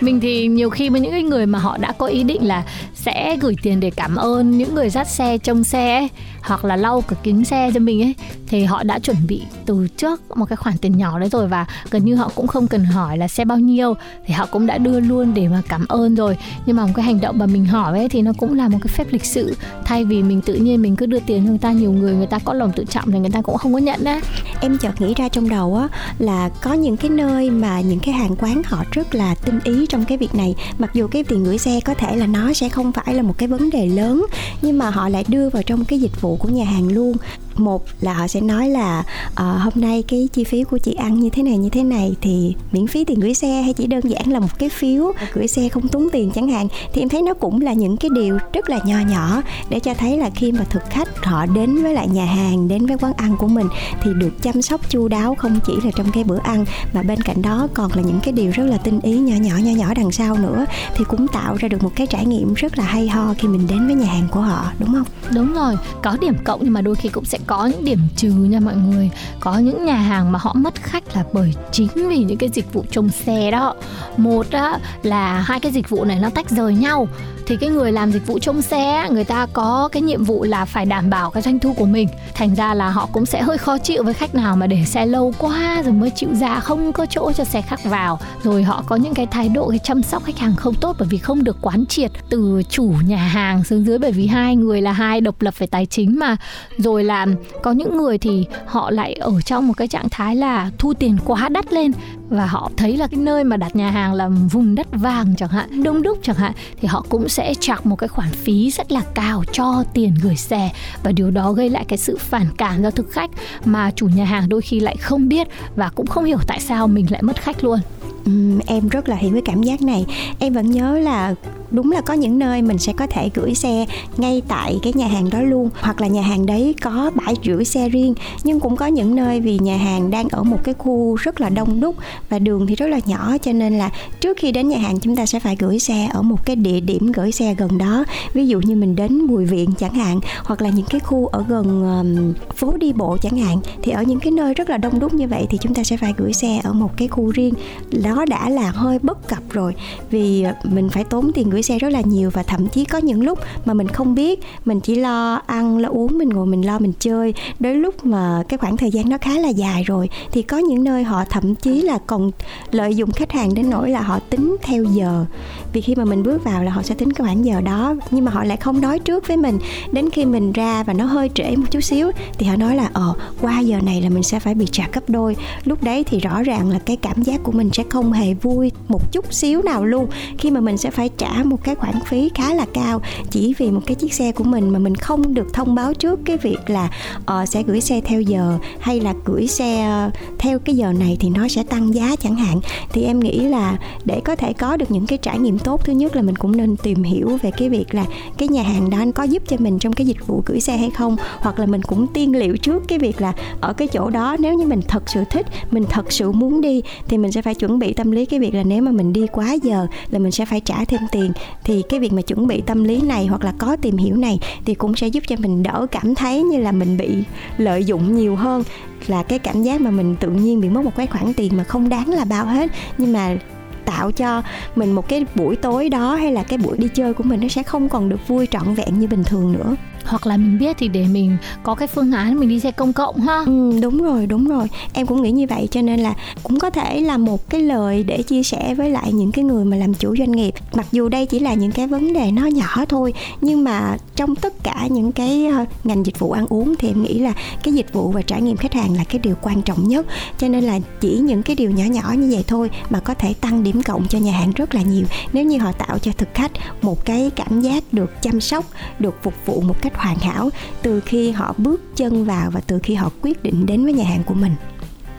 mình 0.00 0.20
thì 0.20 0.46
nhiều 0.46 0.70
khi 0.70 0.88
với 0.88 1.00
những 1.00 1.12
cái 1.12 1.22
người 1.22 1.46
mà 1.46 1.58
họ 1.58 1.76
đã 1.78 1.92
có 1.92 2.06
ý 2.06 2.22
định 2.22 2.46
là 2.46 2.62
sẽ 2.94 3.36
gửi 3.40 3.56
tiền 3.62 3.80
để 3.80 3.90
cảm 3.90 4.16
ơn 4.16 4.58
những 4.58 4.74
người 4.74 4.90
dắt 4.90 5.08
xe 5.08 5.38
trông 5.38 5.64
xe 5.64 5.96
ấy, 5.96 6.08
hoặc 6.44 6.64
là 6.64 6.76
lau 6.76 7.00
cửa 7.00 7.16
kính 7.22 7.44
xe 7.44 7.70
cho 7.74 7.80
mình 7.80 8.02
ấy, 8.02 8.14
thì 8.46 8.64
họ 8.64 8.82
đã 8.82 8.98
chuẩn 8.98 9.16
bị 9.28 9.42
từ 9.66 9.88
trước 9.96 10.36
một 10.36 10.46
cái 10.46 10.56
khoản 10.56 10.78
tiền 10.78 10.96
nhỏ 10.96 11.18
đấy 11.18 11.28
rồi 11.28 11.48
và 11.48 11.66
gần 11.90 12.04
như 12.04 12.14
họ 12.14 12.30
cũng 12.34 12.46
không 12.46 12.66
cần 12.66 12.84
hỏi 12.84 13.18
là 13.18 13.28
xe 13.28 13.44
bao 13.44 13.58
nhiêu, 13.58 13.94
thì 14.26 14.34
họ 14.34 14.46
cũng 14.46 14.66
đã 14.66 14.78
đưa 14.78 15.00
luôn 15.00 15.34
để 15.34 15.48
mà 15.48 15.62
cảm 15.68 15.86
ơn 15.88 16.14
rồi. 16.14 16.36
Nhưng 16.66 16.76
mà 16.76 16.86
một 16.86 16.92
cái 16.94 17.04
hành 17.04 17.20
động 17.20 17.38
mà 17.38 17.46
mình 17.46 17.66
hỏi 17.66 17.98
ấy 17.98 18.08
thì 18.08 18.22
nó 18.22 18.32
cũng 18.38 18.54
là 18.54 18.68
một 18.68 18.78
cái 18.82 18.88
phép 18.88 19.06
lịch 19.10 19.24
sự. 19.24 19.56
Thay 19.84 20.04
vì 20.04 20.22
mình 20.22 20.40
tự 20.40 20.54
nhiên 20.54 20.82
mình 20.82 20.96
cứ 20.96 21.06
đưa 21.06 21.20
tiền 21.20 21.44
cho 21.44 21.50
người 21.50 21.58
ta, 21.58 21.72
nhiều 21.72 21.92
người 21.92 22.14
người 22.14 22.26
ta 22.26 22.38
có 22.38 22.52
lòng 22.52 22.72
tự 22.76 22.84
trọng 22.84 23.10
thì 23.10 23.18
người 23.18 23.30
ta 23.30 23.42
cũng 23.42 23.58
không 23.58 23.72
có 23.72 23.78
nhận 23.78 24.04
á. 24.04 24.20
Em 24.60 24.78
chợt 24.78 25.00
nghĩ 25.00 25.14
ra 25.14 25.28
trong 25.28 25.48
đầu 25.48 25.76
á, 25.76 25.88
là 26.18 26.48
có 26.48 26.72
những 26.72 26.96
cái 26.96 27.10
nơi 27.10 27.50
mà 27.50 27.80
những 27.80 27.98
cái 27.98 28.14
hàng 28.14 28.36
quán 28.36 28.62
họ 28.64 28.84
rất 28.90 29.14
là 29.14 29.34
tinh 29.34 29.60
ý 29.64 29.86
trong 29.86 30.04
cái 30.04 30.18
việc 30.18 30.34
này. 30.34 30.54
Mặc 30.78 30.90
dù 30.94 31.06
cái 31.06 31.24
tiền 31.24 31.44
gửi 31.44 31.58
xe 31.58 31.80
có 31.80 31.94
thể 31.94 32.16
là 32.16 32.26
nó 32.26 32.52
sẽ 32.52 32.68
không 32.68 32.92
phải 32.92 33.14
là 33.14 33.22
một 33.22 33.34
cái 33.38 33.48
vấn 33.48 33.70
đề 33.70 33.86
lớn, 33.86 34.26
nhưng 34.62 34.78
mà 34.78 34.90
họ 34.90 35.08
lại 35.08 35.24
đưa 35.28 35.50
vào 35.50 35.62
trong 35.62 35.84
cái 35.84 36.00
dịch 36.00 36.20
vụ 36.20 36.33
của 36.36 36.48
nhà 36.48 36.64
hàng 36.64 36.88
luôn 36.88 37.16
một 37.60 37.84
là 38.00 38.14
họ 38.14 38.28
sẽ 38.28 38.40
nói 38.40 38.68
là 38.68 39.02
à, 39.34 39.44
hôm 39.44 39.72
nay 39.76 40.02
cái 40.08 40.28
chi 40.32 40.44
phí 40.44 40.64
của 40.64 40.78
chị 40.78 40.94
ăn 40.94 41.20
như 41.20 41.30
thế 41.30 41.42
này 41.42 41.58
như 41.58 41.68
thế 41.68 41.84
này 41.84 42.14
thì 42.20 42.54
miễn 42.72 42.86
phí 42.86 43.04
tiền 43.04 43.20
gửi 43.20 43.34
xe 43.34 43.62
hay 43.62 43.72
chỉ 43.72 43.86
đơn 43.86 44.10
giản 44.10 44.32
là 44.32 44.40
một 44.40 44.58
cái 44.58 44.68
phiếu 44.68 45.12
gửi 45.32 45.48
xe 45.48 45.68
không 45.68 45.88
tốn 45.88 46.08
tiền 46.12 46.30
chẳng 46.34 46.48
hạn. 46.48 46.68
Thì 46.92 47.02
em 47.02 47.08
thấy 47.08 47.22
nó 47.22 47.34
cũng 47.34 47.60
là 47.60 47.72
những 47.72 47.96
cái 47.96 48.10
điều 48.14 48.38
rất 48.52 48.70
là 48.70 48.78
nho 48.84 49.00
nhỏ 49.00 49.42
để 49.68 49.80
cho 49.80 49.94
thấy 49.94 50.18
là 50.18 50.30
khi 50.30 50.52
mà 50.52 50.64
thực 50.64 50.82
khách 50.90 51.24
họ 51.24 51.46
đến 51.46 51.82
với 51.82 51.94
lại 51.94 52.08
nhà 52.08 52.24
hàng 52.24 52.68
đến 52.68 52.86
với 52.86 52.96
quán 53.00 53.12
ăn 53.12 53.36
của 53.38 53.48
mình 53.48 53.68
thì 54.02 54.10
được 54.14 54.42
chăm 54.42 54.62
sóc 54.62 54.90
chu 54.90 55.08
đáo 55.08 55.34
không 55.34 55.58
chỉ 55.66 55.72
là 55.84 55.90
trong 55.96 56.10
cái 56.12 56.24
bữa 56.24 56.38
ăn 56.38 56.64
mà 56.92 57.02
bên 57.02 57.20
cạnh 57.20 57.42
đó 57.42 57.68
còn 57.74 57.90
là 57.94 58.02
những 58.02 58.20
cái 58.22 58.32
điều 58.32 58.50
rất 58.50 58.64
là 58.64 58.78
tinh 58.78 59.00
ý 59.00 59.18
nhỏ 59.18 59.36
nhỏ 59.36 59.56
nhỏ 59.56 59.70
nhỏ 59.70 59.94
đằng 59.94 60.12
sau 60.12 60.36
nữa 60.36 60.66
thì 60.94 61.04
cũng 61.08 61.28
tạo 61.28 61.56
ra 61.56 61.68
được 61.68 61.82
một 61.82 61.90
cái 61.96 62.06
trải 62.06 62.26
nghiệm 62.26 62.54
rất 62.54 62.78
là 62.78 62.84
hay 62.84 63.08
ho 63.08 63.34
khi 63.38 63.48
mình 63.48 63.66
đến 63.66 63.86
với 63.86 63.94
nhà 63.94 64.06
hàng 64.06 64.28
của 64.30 64.40
họ 64.40 64.72
đúng 64.78 64.92
không? 64.92 65.06
Đúng 65.34 65.52
rồi 65.52 65.74
có 66.02 66.16
điểm 66.20 66.34
cộng 66.44 66.60
nhưng 66.62 66.72
mà 66.72 66.80
đôi 66.80 66.94
khi 66.94 67.08
cũng 67.08 67.24
sẽ 67.24 67.38
có 67.46 67.66
những 67.66 67.84
điểm 67.84 67.98
trừ 68.16 68.30
nha 68.30 68.60
mọi 68.60 68.76
người. 68.76 69.10
Có 69.40 69.58
những 69.58 69.84
nhà 69.84 69.96
hàng 69.96 70.32
mà 70.32 70.38
họ 70.38 70.54
mất 70.54 70.74
khách 70.74 71.16
là 71.16 71.24
bởi 71.32 71.54
chính 71.72 71.88
vì 71.94 72.18
những 72.18 72.38
cái 72.38 72.48
dịch 72.48 72.72
vụ 72.72 72.84
trông 72.90 73.08
xe 73.08 73.50
đó. 73.50 73.74
Một 74.16 74.50
á, 74.50 74.78
là 75.02 75.40
hai 75.40 75.60
cái 75.60 75.72
dịch 75.72 75.88
vụ 75.88 76.04
này 76.04 76.18
nó 76.18 76.30
tách 76.30 76.50
rời 76.50 76.74
nhau 76.74 77.08
thì 77.46 77.56
cái 77.56 77.70
người 77.70 77.92
làm 77.92 78.12
dịch 78.12 78.26
vụ 78.26 78.38
trông 78.38 78.62
xe 78.62 79.08
người 79.10 79.24
ta 79.24 79.46
có 79.52 79.88
cái 79.92 80.02
nhiệm 80.02 80.24
vụ 80.24 80.44
là 80.44 80.64
phải 80.64 80.86
đảm 80.86 81.10
bảo 81.10 81.30
cái 81.30 81.42
doanh 81.42 81.58
thu 81.58 81.72
của 81.72 81.84
mình. 81.84 82.08
Thành 82.34 82.54
ra 82.54 82.74
là 82.74 82.90
họ 82.90 83.08
cũng 83.12 83.26
sẽ 83.26 83.42
hơi 83.42 83.58
khó 83.58 83.78
chịu 83.78 84.02
với 84.02 84.14
khách 84.14 84.34
nào 84.34 84.56
mà 84.56 84.66
để 84.66 84.84
xe 84.86 85.06
lâu 85.06 85.34
quá 85.38 85.82
rồi 85.84 85.92
mới 85.92 86.10
chịu 86.10 86.28
ra, 86.34 86.60
không 86.60 86.92
có 86.92 87.06
chỗ 87.06 87.32
cho 87.32 87.44
xe 87.44 87.62
khác 87.62 87.80
vào. 87.84 88.20
Rồi 88.42 88.62
họ 88.62 88.84
có 88.86 88.96
những 88.96 89.14
cái 89.14 89.26
thái 89.26 89.48
độ 89.48 89.68
cái 89.68 89.78
chăm 89.78 90.02
sóc 90.02 90.24
khách 90.24 90.38
hàng 90.38 90.56
không 90.56 90.74
tốt 90.74 90.96
bởi 90.98 91.08
vì 91.10 91.18
không 91.18 91.44
được 91.44 91.56
quán 91.60 91.86
triệt 91.86 92.10
từ 92.30 92.62
chủ 92.68 92.92
nhà 93.06 93.16
hàng 93.16 93.64
xuống 93.64 93.86
dưới 93.86 93.98
bởi 93.98 94.12
vì 94.12 94.26
hai 94.26 94.56
người 94.56 94.82
là 94.82 94.92
hai 94.92 95.20
độc 95.20 95.42
lập 95.42 95.54
về 95.58 95.66
tài 95.66 95.86
chính 95.86 96.18
mà. 96.18 96.36
Rồi 96.78 97.04
là 97.04 97.26
có 97.62 97.72
những 97.72 97.96
người 97.96 98.18
thì 98.18 98.46
họ 98.66 98.90
lại 98.90 99.12
ở 99.12 99.40
trong 99.40 99.68
một 99.68 99.74
cái 99.76 99.88
trạng 99.88 100.08
thái 100.08 100.36
là 100.36 100.70
thu 100.78 100.94
tiền 100.94 101.18
quá 101.24 101.48
đắt 101.48 101.72
lên 101.72 101.92
và 102.28 102.46
họ 102.46 102.70
thấy 102.76 102.96
là 102.96 103.06
cái 103.06 103.20
nơi 103.20 103.44
mà 103.44 103.56
đặt 103.56 103.76
nhà 103.76 103.90
hàng 103.90 104.14
là 104.14 104.28
vùng 104.28 104.74
đất 104.74 104.86
vàng 104.92 105.34
chẳng 105.36 105.48
hạn 105.48 105.82
đông 105.82 106.02
đúc 106.02 106.18
chẳng 106.22 106.36
hạn 106.36 106.52
thì 106.80 106.88
họ 106.88 107.04
cũng 107.08 107.28
sẽ 107.28 107.54
chặt 107.60 107.86
một 107.86 107.96
cái 107.96 108.08
khoản 108.08 108.28
phí 108.28 108.70
rất 108.70 108.92
là 108.92 109.00
cao 109.14 109.44
cho 109.52 109.84
tiền 109.94 110.14
gửi 110.22 110.36
xe. 110.36 110.70
Và 111.02 111.12
điều 111.12 111.30
đó 111.30 111.52
gây 111.52 111.70
lại 111.70 111.84
cái 111.88 111.98
sự 111.98 112.18
phản 112.18 112.46
cảm 112.58 112.82
cho 112.82 112.90
thực 112.90 113.10
khách 113.10 113.30
mà 113.64 113.90
chủ 113.90 114.08
nhà 114.08 114.24
hàng 114.24 114.48
đôi 114.48 114.62
khi 114.62 114.80
lại 114.80 114.96
không 114.96 115.28
biết 115.28 115.48
và 115.76 115.90
cũng 115.94 116.06
không 116.06 116.24
hiểu 116.24 116.38
tại 116.46 116.60
sao 116.60 116.88
mình 116.88 117.06
lại 117.10 117.22
mất 117.22 117.42
khách 117.42 117.64
luôn. 117.64 117.80
Um, 118.26 118.58
em 118.66 118.88
rất 118.88 119.08
là 119.08 119.16
hiểu 119.16 119.32
cái 119.32 119.42
cảm 119.44 119.62
giác 119.62 119.82
này. 119.82 120.06
Em 120.38 120.52
vẫn 120.52 120.70
nhớ 120.70 120.98
là 120.98 121.34
đúng 121.74 121.92
là 121.92 122.00
có 122.00 122.14
những 122.14 122.38
nơi 122.38 122.62
mình 122.62 122.78
sẽ 122.78 122.92
có 122.92 123.06
thể 123.06 123.30
gửi 123.34 123.54
xe 123.54 123.86
ngay 124.16 124.42
tại 124.48 124.78
cái 124.82 124.92
nhà 124.96 125.06
hàng 125.06 125.30
đó 125.30 125.40
luôn 125.40 125.70
hoặc 125.80 126.00
là 126.00 126.06
nhà 126.06 126.22
hàng 126.22 126.46
đấy 126.46 126.74
có 126.82 127.10
bãi 127.14 127.34
gửi 127.44 127.64
xe 127.64 127.88
riêng. 127.88 128.14
Nhưng 128.44 128.60
cũng 128.60 128.76
có 128.76 128.86
những 128.86 129.16
nơi 129.16 129.40
vì 129.40 129.58
nhà 129.58 129.76
hàng 129.76 130.10
đang 130.10 130.28
ở 130.28 130.42
một 130.42 130.58
cái 130.64 130.74
khu 130.78 131.14
rất 131.14 131.40
là 131.40 131.48
đông 131.48 131.80
đúc 131.80 131.96
và 132.28 132.38
đường 132.38 132.66
thì 132.66 132.74
rất 132.74 132.86
là 132.86 133.00
nhỏ 133.06 133.36
cho 133.38 133.52
nên 133.52 133.78
là 133.78 133.90
trước 134.20 134.36
khi 134.36 134.52
đến 134.52 134.68
nhà 134.68 134.78
hàng 134.78 135.00
chúng 135.00 135.16
ta 135.16 135.26
sẽ 135.26 135.40
phải 135.40 135.56
gửi 135.58 135.78
xe 135.78 136.08
ở 136.12 136.22
một 136.22 136.46
cái 136.46 136.56
địa 136.56 136.80
điểm 136.80 137.12
gửi 137.12 137.32
xe 137.32 137.54
gần 137.54 137.78
đó. 137.78 138.04
Ví 138.32 138.46
dụ 138.46 138.60
như 138.60 138.76
mình 138.76 138.96
đến 138.96 139.26
bùi 139.26 139.44
viện 139.44 139.70
chẳng 139.78 139.94
hạn 139.94 140.20
hoặc 140.44 140.62
là 140.62 140.70
những 140.70 140.86
cái 140.86 141.00
khu 141.00 141.26
ở 141.26 141.44
gần 141.48 141.98
um, 141.98 142.34
phố 142.56 142.76
đi 142.76 142.92
bộ 142.92 143.16
chẳng 143.22 143.36
hạn 143.36 143.58
thì 143.82 143.92
ở 143.92 144.02
những 144.02 144.20
cái 144.20 144.30
nơi 144.30 144.54
rất 144.54 144.70
là 144.70 144.76
đông 144.76 144.98
đúc 144.98 145.14
như 145.14 145.28
vậy 145.28 145.46
thì 145.50 145.58
chúng 145.58 145.74
ta 145.74 145.84
sẽ 145.84 145.96
phải 145.96 146.14
gửi 146.16 146.32
xe 146.32 146.60
ở 146.64 146.72
một 146.72 146.90
cái 146.96 147.08
khu 147.08 147.30
riêng. 147.30 147.54
Đó 148.02 148.24
đã 148.28 148.48
là 148.48 148.70
hơi 148.70 148.98
bất 149.02 149.28
cập 149.28 149.42
rồi 149.50 149.74
vì 150.10 150.44
mình 150.64 150.88
phải 150.88 151.04
tốn 151.04 151.32
tiền 151.34 151.50
gửi 151.50 151.62
xe 151.64 151.78
rất 151.78 151.88
là 151.88 152.00
nhiều 152.00 152.30
và 152.30 152.42
thậm 152.42 152.68
chí 152.68 152.84
có 152.84 152.98
những 152.98 153.22
lúc 153.22 153.38
mà 153.64 153.74
mình 153.74 153.88
không 153.88 154.14
biết, 154.14 154.40
mình 154.64 154.80
chỉ 154.80 154.94
lo 154.94 155.42
ăn, 155.46 155.78
lo 155.78 155.88
uống, 155.88 156.18
mình 156.18 156.28
ngồi 156.28 156.46
mình 156.46 156.66
lo 156.66 156.78
mình 156.78 156.92
chơi. 156.98 157.34
Đến 157.58 157.76
lúc 157.76 158.06
mà 158.06 158.42
cái 158.48 158.58
khoảng 158.58 158.76
thời 158.76 158.90
gian 158.90 159.08
nó 159.08 159.18
khá 159.20 159.38
là 159.38 159.48
dài 159.48 159.82
rồi 159.84 160.08
thì 160.32 160.42
có 160.42 160.58
những 160.58 160.84
nơi 160.84 161.04
họ 161.04 161.24
thậm 161.30 161.54
chí 161.54 161.82
là 161.82 161.98
còn 162.06 162.30
lợi 162.70 162.94
dụng 162.94 163.10
khách 163.10 163.32
hàng 163.32 163.54
đến 163.54 163.70
nỗi 163.70 163.90
là 163.90 164.00
họ 164.00 164.18
tính 164.18 164.56
theo 164.62 164.84
giờ. 164.84 165.24
Vì 165.72 165.80
khi 165.80 165.94
mà 165.94 166.04
mình 166.04 166.22
bước 166.22 166.44
vào 166.44 166.64
là 166.64 166.72
họ 166.72 166.82
sẽ 166.82 166.94
tính 166.94 167.12
cái 167.12 167.26
khoảng 167.26 167.44
giờ 167.44 167.60
đó, 167.60 167.94
nhưng 168.10 168.24
mà 168.24 168.32
họ 168.32 168.44
lại 168.44 168.56
không 168.56 168.80
nói 168.80 168.98
trước 168.98 169.28
với 169.28 169.36
mình. 169.36 169.58
Đến 169.92 170.10
khi 170.10 170.24
mình 170.24 170.52
ra 170.52 170.82
và 170.82 170.92
nó 170.92 171.04
hơi 171.04 171.30
trễ 171.34 171.56
một 171.56 171.66
chút 171.70 171.80
xíu 171.80 172.10
thì 172.38 172.46
họ 172.46 172.56
nói 172.56 172.76
là 172.76 172.90
ờ 172.92 173.14
qua 173.40 173.60
giờ 173.60 173.80
này 173.80 174.02
là 174.02 174.08
mình 174.08 174.22
sẽ 174.22 174.40
phải 174.40 174.54
bị 174.54 174.66
trả 174.72 174.88
gấp 174.92 175.10
đôi. 175.10 175.36
Lúc 175.64 175.82
đấy 175.82 176.04
thì 176.04 176.18
rõ 176.18 176.42
ràng 176.42 176.70
là 176.70 176.78
cái 176.78 176.96
cảm 176.96 177.22
giác 177.22 177.40
của 177.42 177.52
mình 177.52 177.70
sẽ 177.72 177.84
không 177.90 178.12
hề 178.12 178.34
vui 178.34 178.72
một 178.88 179.12
chút 179.12 179.32
xíu 179.32 179.62
nào 179.62 179.84
luôn. 179.84 180.06
Khi 180.38 180.50
mà 180.50 180.60
mình 180.60 180.76
sẽ 180.76 180.90
phải 180.90 181.10
trả 181.16 181.30
một 181.44 181.53
một 181.54 181.60
cái 181.64 181.74
khoản 181.74 181.94
phí 182.06 182.30
khá 182.34 182.54
là 182.54 182.66
cao 182.74 183.00
chỉ 183.30 183.54
vì 183.58 183.70
một 183.70 183.80
cái 183.86 183.94
chiếc 183.94 184.14
xe 184.14 184.32
của 184.32 184.44
mình 184.44 184.70
mà 184.70 184.78
mình 184.78 184.94
không 184.94 185.34
được 185.34 185.46
thông 185.52 185.74
báo 185.74 185.94
trước 185.94 186.20
cái 186.24 186.36
việc 186.36 186.70
là 186.70 186.90
uh, 187.18 187.48
sẽ 187.48 187.62
gửi 187.62 187.80
xe 187.80 188.00
theo 188.00 188.20
giờ 188.20 188.58
hay 188.80 189.00
là 189.00 189.14
gửi 189.24 189.46
xe 189.46 190.02
uh, 190.06 190.38
theo 190.38 190.58
cái 190.58 190.76
giờ 190.76 190.92
này 190.92 191.16
thì 191.20 191.30
nó 191.30 191.48
sẽ 191.48 191.62
tăng 191.62 191.94
giá 191.94 192.16
chẳng 192.16 192.36
hạn. 192.36 192.60
Thì 192.92 193.02
em 193.02 193.20
nghĩ 193.20 193.40
là 193.40 193.76
để 194.04 194.20
có 194.24 194.36
thể 194.36 194.52
có 194.52 194.76
được 194.76 194.90
những 194.90 195.06
cái 195.06 195.18
trải 195.18 195.38
nghiệm 195.38 195.58
tốt 195.58 195.84
thứ 195.84 195.92
nhất 195.92 196.16
là 196.16 196.22
mình 196.22 196.36
cũng 196.36 196.56
nên 196.56 196.76
tìm 196.76 197.02
hiểu 197.02 197.38
về 197.42 197.50
cái 197.50 197.68
việc 197.68 197.94
là 197.94 198.04
cái 198.38 198.48
nhà 198.48 198.62
hàng 198.62 198.90
đó 198.90 199.04
có 199.14 199.22
giúp 199.22 199.42
cho 199.48 199.56
mình 199.60 199.78
trong 199.78 199.92
cái 199.92 200.06
dịch 200.06 200.26
vụ 200.26 200.42
gửi 200.46 200.60
xe 200.60 200.76
hay 200.76 200.90
không 200.90 201.16
hoặc 201.40 201.58
là 201.58 201.66
mình 201.66 201.82
cũng 201.82 202.06
tiên 202.06 202.36
liệu 202.36 202.56
trước 202.56 202.82
cái 202.88 202.98
việc 202.98 203.20
là 203.20 203.32
ở 203.60 203.72
cái 203.72 203.88
chỗ 203.88 204.10
đó 204.10 204.36
nếu 204.38 204.54
như 204.54 204.66
mình 204.66 204.80
thật 204.88 205.02
sự 205.06 205.24
thích 205.30 205.46
mình 205.70 205.84
thật 205.90 206.12
sự 206.12 206.32
muốn 206.32 206.60
đi 206.60 206.82
thì 207.08 207.18
mình 207.18 207.32
sẽ 207.32 207.42
phải 207.42 207.54
chuẩn 207.54 207.78
bị 207.78 207.92
tâm 207.92 208.10
lý 208.10 208.26
cái 208.26 208.40
việc 208.40 208.54
là 208.54 208.62
nếu 208.62 208.82
mà 208.82 208.90
mình 208.90 209.12
đi 209.12 209.26
quá 209.26 209.52
giờ 209.62 209.86
là 210.10 210.18
mình 210.18 210.32
sẽ 210.32 210.46
phải 210.46 210.60
trả 210.60 210.84
thêm 210.84 211.00
tiền 211.12 211.32
thì 211.64 211.82
cái 211.88 212.00
việc 212.00 212.12
mà 212.12 212.22
chuẩn 212.22 212.46
bị 212.46 212.60
tâm 212.60 212.84
lý 212.84 213.00
này 213.00 213.26
hoặc 213.26 213.44
là 213.44 213.52
có 213.58 213.76
tìm 213.76 213.96
hiểu 213.96 214.16
này 214.16 214.38
thì 214.64 214.74
cũng 214.74 214.96
sẽ 214.96 215.08
giúp 215.08 215.22
cho 215.26 215.36
mình 215.38 215.62
đỡ 215.62 215.86
cảm 215.90 216.14
thấy 216.14 216.42
như 216.42 216.58
là 216.58 216.72
mình 216.72 216.96
bị 216.96 217.24
lợi 217.58 217.84
dụng 217.84 218.16
nhiều 218.16 218.36
hơn, 218.36 218.62
là 219.06 219.22
cái 219.22 219.38
cảm 219.38 219.62
giác 219.62 219.80
mà 219.80 219.90
mình 219.90 220.16
tự 220.20 220.30
nhiên 220.30 220.60
bị 220.60 220.68
mất 220.68 220.84
một 220.84 220.96
cái 220.96 221.06
khoản 221.06 221.34
tiền 221.34 221.56
mà 221.56 221.64
không 221.64 221.88
đáng 221.88 222.08
là 222.08 222.24
bao 222.24 222.46
hết. 222.46 222.70
Nhưng 222.98 223.12
mà 223.12 223.36
tạo 223.84 224.12
cho 224.12 224.42
mình 224.76 224.92
một 224.92 225.08
cái 225.08 225.26
buổi 225.34 225.56
tối 225.56 225.88
đó 225.88 226.14
hay 226.14 226.32
là 226.32 226.42
cái 226.42 226.58
buổi 226.58 226.78
đi 226.78 226.88
chơi 226.94 227.14
của 227.14 227.24
mình 227.24 227.40
nó 227.40 227.48
sẽ 227.48 227.62
không 227.62 227.88
còn 227.88 228.08
được 228.08 228.28
vui 228.28 228.48
trọn 228.50 228.74
vẹn 228.74 228.98
như 228.98 229.06
bình 229.06 229.24
thường 229.24 229.52
nữa 229.52 229.76
hoặc 230.04 230.26
là 230.26 230.36
mình 230.36 230.58
biết 230.58 230.76
thì 230.78 230.88
để 230.88 231.06
mình 231.12 231.36
có 231.62 231.74
cái 231.74 231.88
phương 231.88 232.12
án 232.12 232.40
mình 232.40 232.48
đi 232.48 232.60
xe 232.60 232.70
công 232.70 232.92
cộng 232.92 233.20
ha. 233.20 233.42
Ừ, 233.46 233.78
đúng 233.82 234.02
rồi 234.02 234.26
đúng 234.26 234.44
rồi. 234.44 234.66
Em 234.92 235.06
cũng 235.06 235.22
nghĩ 235.22 235.30
như 235.30 235.46
vậy 235.48 235.68
cho 235.70 235.82
nên 235.82 236.00
là 236.00 236.14
cũng 236.42 236.58
có 236.58 236.70
thể 236.70 237.00
là 237.00 237.16
một 237.16 237.50
cái 237.50 237.60
lời 237.60 238.04
để 238.04 238.22
chia 238.22 238.42
sẻ 238.42 238.74
với 238.74 238.90
lại 238.90 239.12
những 239.12 239.32
cái 239.32 239.44
người 239.44 239.64
mà 239.64 239.76
làm 239.76 239.94
chủ 239.94 240.16
doanh 240.16 240.32
nghiệp. 240.32 240.54
Mặc 240.74 240.86
dù 240.92 241.08
đây 241.08 241.26
chỉ 241.26 241.38
là 241.38 241.54
những 241.54 241.72
cái 241.72 241.86
vấn 241.86 242.12
đề 242.12 242.30
nó 242.30 242.46
nhỏ 242.46 242.84
thôi 242.88 243.12
nhưng 243.40 243.64
mà 243.64 243.96
trong 244.16 244.36
tất 244.36 244.64
cả 244.64 244.86
những 244.90 245.12
cái 245.12 245.46
ờ, 245.46 245.64
ngành 245.84 246.06
dịch 246.06 246.18
vụ 246.18 246.30
ăn 246.32 246.46
uống 246.48 246.74
thì 246.78 246.88
em 246.88 247.02
nghĩ 247.02 247.18
là 247.18 247.32
cái 247.62 247.74
dịch 247.74 247.92
vụ 247.92 248.10
và 248.10 248.22
trải 248.22 248.42
nghiệm 248.42 248.56
khách 248.56 248.74
hàng 248.74 248.96
là 248.96 249.04
cái 249.04 249.18
điều 249.18 249.34
quan 249.42 249.62
trọng 249.62 249.88
nhất. 249.88 250.06
Cho 250.38 250.48
nên 250.48 250.64
là 250.64 250.78
chỉ 251.00 251.18
những 251.18 251.42
cái 251.42 251.56
điều 251.56 251.70
nhỏ 251.70 251.84
nhỏ 251.84 252.12
như 252.16 252.28
vậy 252.32 252.44
thôi 252.46 252.70
mà 252.90 253.00
có 253.00 253.14
thể 253.14 253.34
tăng 253.34 253.62
điểm 253.62 253.82
cộng 253.82 254.06
cho 254.08 254.18
nhà 254.18 254.32
hàng 254.32 254.52
rất 254.52 254.74
là 254.74 254.82
nhiều. 254.82 255.04
Nếu 255.32 255.44
như 255.44 255.58
họ 255.58 255.72
tạo 255.72 255.98
cho 255.98 256.12
thực 256.18 256.28
khách 256.34 256.50
một 256.82 257.04
cái 257.04 257.30
cảm 257.36 257.60
giác 257.60 257.84
được 257.92 258.22
chăm 258.22 258.40
sóc 258.40 258.64
được 258.98 259.14
phục 259.22 259.34
vụ 259.46 259.60
một 259.60 259.82
cách 259.82 259.93
hoàn 259.94 260.18
hảo 260.18 260.50
từ 260.82 261.00
khi 261.00 261.30
họ 261.30 261.54
bước 261.58 261.96
chân 261.96 262.24
vào 262.24 262.50
và 262.50 262.60
từ 262.60 262.78
khi 262.82 262.94
họ 262.94 263.10
quyết 263.22 263.42
định 263.42 263.66
đến 263.66 263.84
với 263.84 263.92
nhà 263.92 264.04
hàng 264.04 264.22
của 264.24 264.34
mình. 264.34 264.54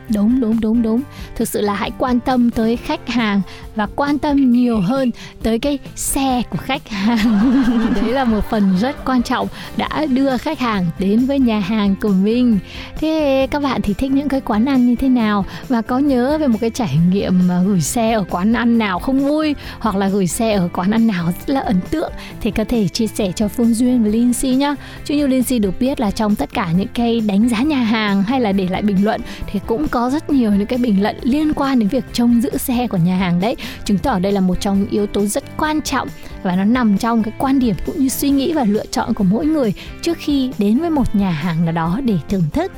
Đúng 0.10 0.40
đúng 0.42 0.60
đúng 0.60 0.82
đúng. 0.82 1.02
Thực 1.36 1.48
sự 1.48 1.62
là 1.62 1.74
hãy 1.76 1.92
quan 1.98 2.20
tâm 2.20 2.52
tới 2.52 2.78
khách 2.78 3.08
hàng 3.08 3.42
và 3.76 3.88
quan 3.96 4.18
tâm 4.18 4.52
nhiều 4.52 4.80
hơn 4.80 5.12
tới 5.44 5.60
cái 5.60 5.80
xe 5.96 6.42
của 6.50 6.58
khách 6.58 6.90
hàng. 6.90 7.64
Đấy 7.96 8.12
là 8.12 8.24
một 8.24 8.42
phần 8.50 8.78
rất 8.80 9.06
quan 9.06 9.24
trọng 9.24 9.48
đã 9.78 10.06
đưa 10.06 10.38
khách 10.38 10.60
hàng 10.60 10.86
đến 11.00 11.26
với 11.26 11.40
nhà 11.40 11.60
hàng 11.60 11.96
của 12.02 12.14
mình. 12.24 12.60
Thế 12.98 13.48
các 13.52 13.64
bạn 13.64 13.82
thì 13.82 13.94
thích 13.94 14.12
những 14.12 14.30
cái 14.30 14.42
quán 14.42 14.66
ăn 14.66 14.88
như 14.88 14.96
thế 14.96 15.10
nào? 15.10 15.46
Và 15.70 15.82
có 15.82 16.00
nhớ 16.00 16.38
về 16.38 16.48
một 16.48 16.58
cái 16.62 16.70
trải 16.70 17.00
nghiệm 17.12 17.48
mà 17.48 17.62
gửi 17.66 17.82
xe 17.82 18.12
ở 18.12 18.24
quán 18.30 18.54
ăn 18.54 18.78
nào 18.78 19.00
không 19.00 19.20
vui, 19.20 19.56
hoặc 19.80 19.96
là 19.96 20.08
gửi 20.08 20.28
xe 20.28 20.54
ở 20.54 20.70
quán 20.74 20.92
ăn 20.92 21.08
nào 21.08 21.26
rất 21.26 21.50
là 21.50 21.62
ấn 21.62 21.82
tượng? 21.90 22.12
Thì 22.42 22.52
có 22.52 22.64
thể 22.64 22.88
chia 22.88 23.08
sẻ 23.08 23.32
cho 23.36 23.48
Phương 23.48 23.74
Duyên 23.74 24.04
và 24.04 24.10
Linh 24.10 24.34
Si 24.34 24.56
nhá. 24.56 24.76
Chứ 25.06 25.16
như 25.16 25.42
Si 25.42 25.60
được 25.60 25.80
biết 25.80 26.00
là 26.00 26.12
trong 26.12 26.36
tất 26.36 26.54
cả 26.54 26.72
những 26.78 26.88
cái 26.94 27.20
đánh 27.20 27.50
giá 27.50 27.62
nhà 27.62 27.78
hàng 27.78 28.24
hay 28.24 28.42
là 28.42 28.52
để 28.52 28.68
lại 28.70 28.82
bình 28.82 29.06
luận, 29.06 29.22
thì 29.48 29.60
cũng 29.68 29.88
có 29.88 30.10
rất 30.10 30.30
nhiều 30.30 30.52
những 30.52 30.68
cái 30.68 30.80
bình 30.80 31.04
luận 31.04 31.16
liên 31.22 31.54
quan 31.54 31.80
đến 31.80 31.90
việc 31.90 32.04
trông 32.14 32.42
giữ 32.42 32.58
xe 32.58 32.88
của 32.88 32.98
nhà 32.98 33.16
hàng 33.18 33.40
đấy 33.40 33.56
chứng 33.86 33.98
tỏ 33.98 34.20
đây 34.20 34.32
là 34.32 34.42
một 34.42 34.56
trong 34.60 34.80
những 34.80 34.90
yếu 34.90 35.08
tố 35.08 35.26
rất 35.26 35.44
quan 35.58 35.82
trọng 35.82 36.08
và 36.44 36.56
nó 36.56 36.64
nằm 36.64 36.98
trong 36.98 37.24
cái 37.24 37.34
quan 37.38 37.60
điểm 37.60 37.76
cũng 37.86 38.00
như 38.00 38.10
suy 38.10 38.30
nghĩ 38.30 38.54
và 38.54 38.64
lựa 38.64 38.86
chọn 38.86 39.14
của 39.14 39.24
mỗi 39.24 39.46
người 39.46 39.74
trước 40.02 40.18
khi 40.18 40.52
đến 40.58 40.80
với 40.80 40.90
một 40.90 41.16
nhà 41.16 41.32
hàng 41.32 41.66
nào 41.66 41.74
đó 41.74 42.00
để 42.04 42.16
thưởng 42.30 42.44
thức. 42.54 42.72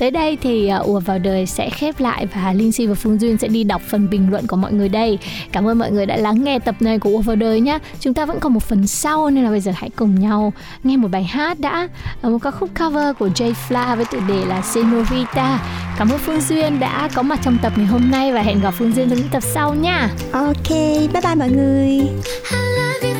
Tới 0.00 0.10
đây 0.10 0.38
thì 0.42 0.70
uh, 0.80 0.86
ùa 0.86 1.00
vào 1.00 1.18
đời 1.18 1.46
sẽ 1.46 1.70
khép 1.70 2.00
lại 2.00 2.26
và 2.34 2.52
Linh 2.52 2.72
Si 2.72 2.86
và 2.86 2.94
Phương 2.94 3.20
Duyên 3.20 3.38
sẽ 3.38 3.48
đi 3.48 3.64
đọc 3.64 3.82
phần 3.88 4.10
bình 4.10 4.30
luận 4.30 4.46
của 4.46 4.56
mọi 4.56 4.72
người 4.72 4.88
đây. 4.88 5.18
Cảm 5.52 5.68
ơn 5.68 5.78
mọi 5.78 5.90
người 5.90 6.06
đã 6.06 6.16
lắng 6.16 6.44
nghe 6.44 6.58
tập 6.58 6.74
này 6.80 6.98
của 6.98 7.10
ùa 7.10 7.20
vào 7.20 7.36
đời 7.36 7.60
nhé. 7.60 7.78
Chúng 8.00 8.14
ta 8.14 8.24
vẫn 8.24 8.40
còn 8.40 8.54
một 8.54 8.62
phần 8.62 8.86
sau 8.86 9.30
nên 9.30 9.44
là 9.44 9.50
bây 9.50 9.60
giờ 9.60 9.72
hãy 9.76 9.90
cùng 9.96 10.20
nhau 10.20 10.52
nghe 10.84 10.96
một 10.96 11.08
bài 11.10 11.24
hát 11.24 11.60
đã 11.60 11.88
một 12.22 12.38
ca 12.42 12.50
khúc 12.50 12.70
cover 12.80 13.16
của 13.18 13.28
Jay 13.28 13.52
Fla 13.68 13.96
với 13.96 14.04
tựa 14.04 14.20
đề 14.28 14.44
là 14.44 14.62
Senorita. 14.62 15.58
Cảm 15.98 16.10
ơn 16.10 16.18
Phương 16.18 16.40
Duyên 16.40 16.80
đã 16.80 17.08
có 17.14 17.22
mặt 17.22 17.40
trong 17.44 17.58
tập 17.62 17.72
ngày 17.76 17.86
hôm 17.86 18.10
nay 18.10 18.32
và 18.32 18.42
hẹn 18.42 18.60
gặp 18.60 18.74
Phương 18.78 18.92
Duyên 18.92 19.08
trong 19.10 19.18
những 19.18 19.28
tập 19.28 19.42
sau 19.54 19.74
nha. 19.74 20.08
Ok, 20.32 20.70
bye 21.12 21.20
bye 21.22 21.34
mọi 21.34 21.50
người. 21.50 21.88
I 21.88 22.58
love 22.76 23.08
you, 23.08 23.19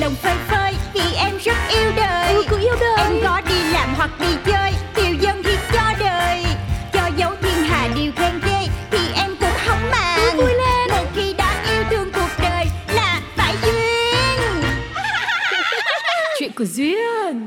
lòng 0.00 0.14
phơi 0.14 0.34
phới 0.48 0.72
Vì 0.94 1.14
em 1.16 1.38
rất 1.38 1.56
yêu 1.70 1.92
đời. 1.96 2.34
Ừ, 2.34 2.44
cũng 2.50 2.60
yêu 2.60 2.74
đời. 2.80 2.96
Em 2.98 3.12
có 3.24 3.40
đi 3.48 3.54
làm 3.72 3.94
hoặc 3.96 4.10
đi 4.20 4.36
chơi 4.46 4.72
Điều 4.96 5.14
dân 5.14 5.42
thì 5.42 5.56
cho 5.72 5.92
đời. 6.00 6.44
Cho 6.92 7.10
dấu 7.16 7.30
thiên 7.42 7.64
hà 7.64 7.88
điều 7.96 8.12
khen 8.16 8.40
ghê 8.46 8.66
Thì 8.90 8.98
em 9.14 9.36
cũng 9.40 9.56
không 9.66 9.90
màng. 9.90 10.36
Vui 10.36 10.52
lên. 10.54 10.90
Một 10.90 11.06
khi 11.14 11.32
đã 11.32 11.64
yêu 11.70 11.84
thương 11.90 12.12
cuộc 12.12 12.30
đời 12.42 12.66
Là 12.94 13.20
phải 13.36 13.54
duyên. 13.62 14.62
Chuyện 16.38 16.52
của 16.52 16.64
Duyên 16.64 17.46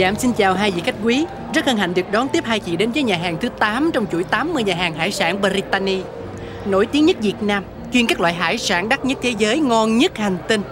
Dạ 0.00 0.08
em 0.08 0.16
xin 0.16 0.32
chào 0.32 0.54
hai 0.54 0.70
vị 0.70 0.82
khách 0.84 0.94
quý. 1.04 1.24
Rất 1.54 1.66
hân 1.66 1.76
hạnh 1.76 1.94
được 1.94 2.12
đón 2.12 2.28
tiếp 2.28 2.44
hai 2.46 2.60
chị 2.60 2.76
đến 2.76 2.92
với 2.92 3.02
nhà 3.02 3.16
hàng 3.16 3.36
thứ 3.40 3.48
8 3.48 3.90
Trong 3.92 4.06
chuỗi 4.12 4.24
80 4.24 4.62
nhà 4.62 4.74
hàng 4.74 4.94
hải 4.94 5.12
sản 5.12 5.40
Brittany. 5.40 6.02
Nổi 6.66 6.86
tiếng 6.86 7.06
nhất 7.06 7.16
Việt 7.20 7.42
Nam 7.42 7.64
Chuyên 7.92 8.06
các 8.06 8.20
loại 8.20 8.34
hải 8.34 8.58
sản 8.58 8.88
đắt 8.88 9.04
nhất 9.04 9.18
thế 9.22 9.34
giới 9.38 9.58
Ngon 9.58 9.98
nhất 9.98 10.18
hành 10.18 10.36
tinh. 10.48 10.62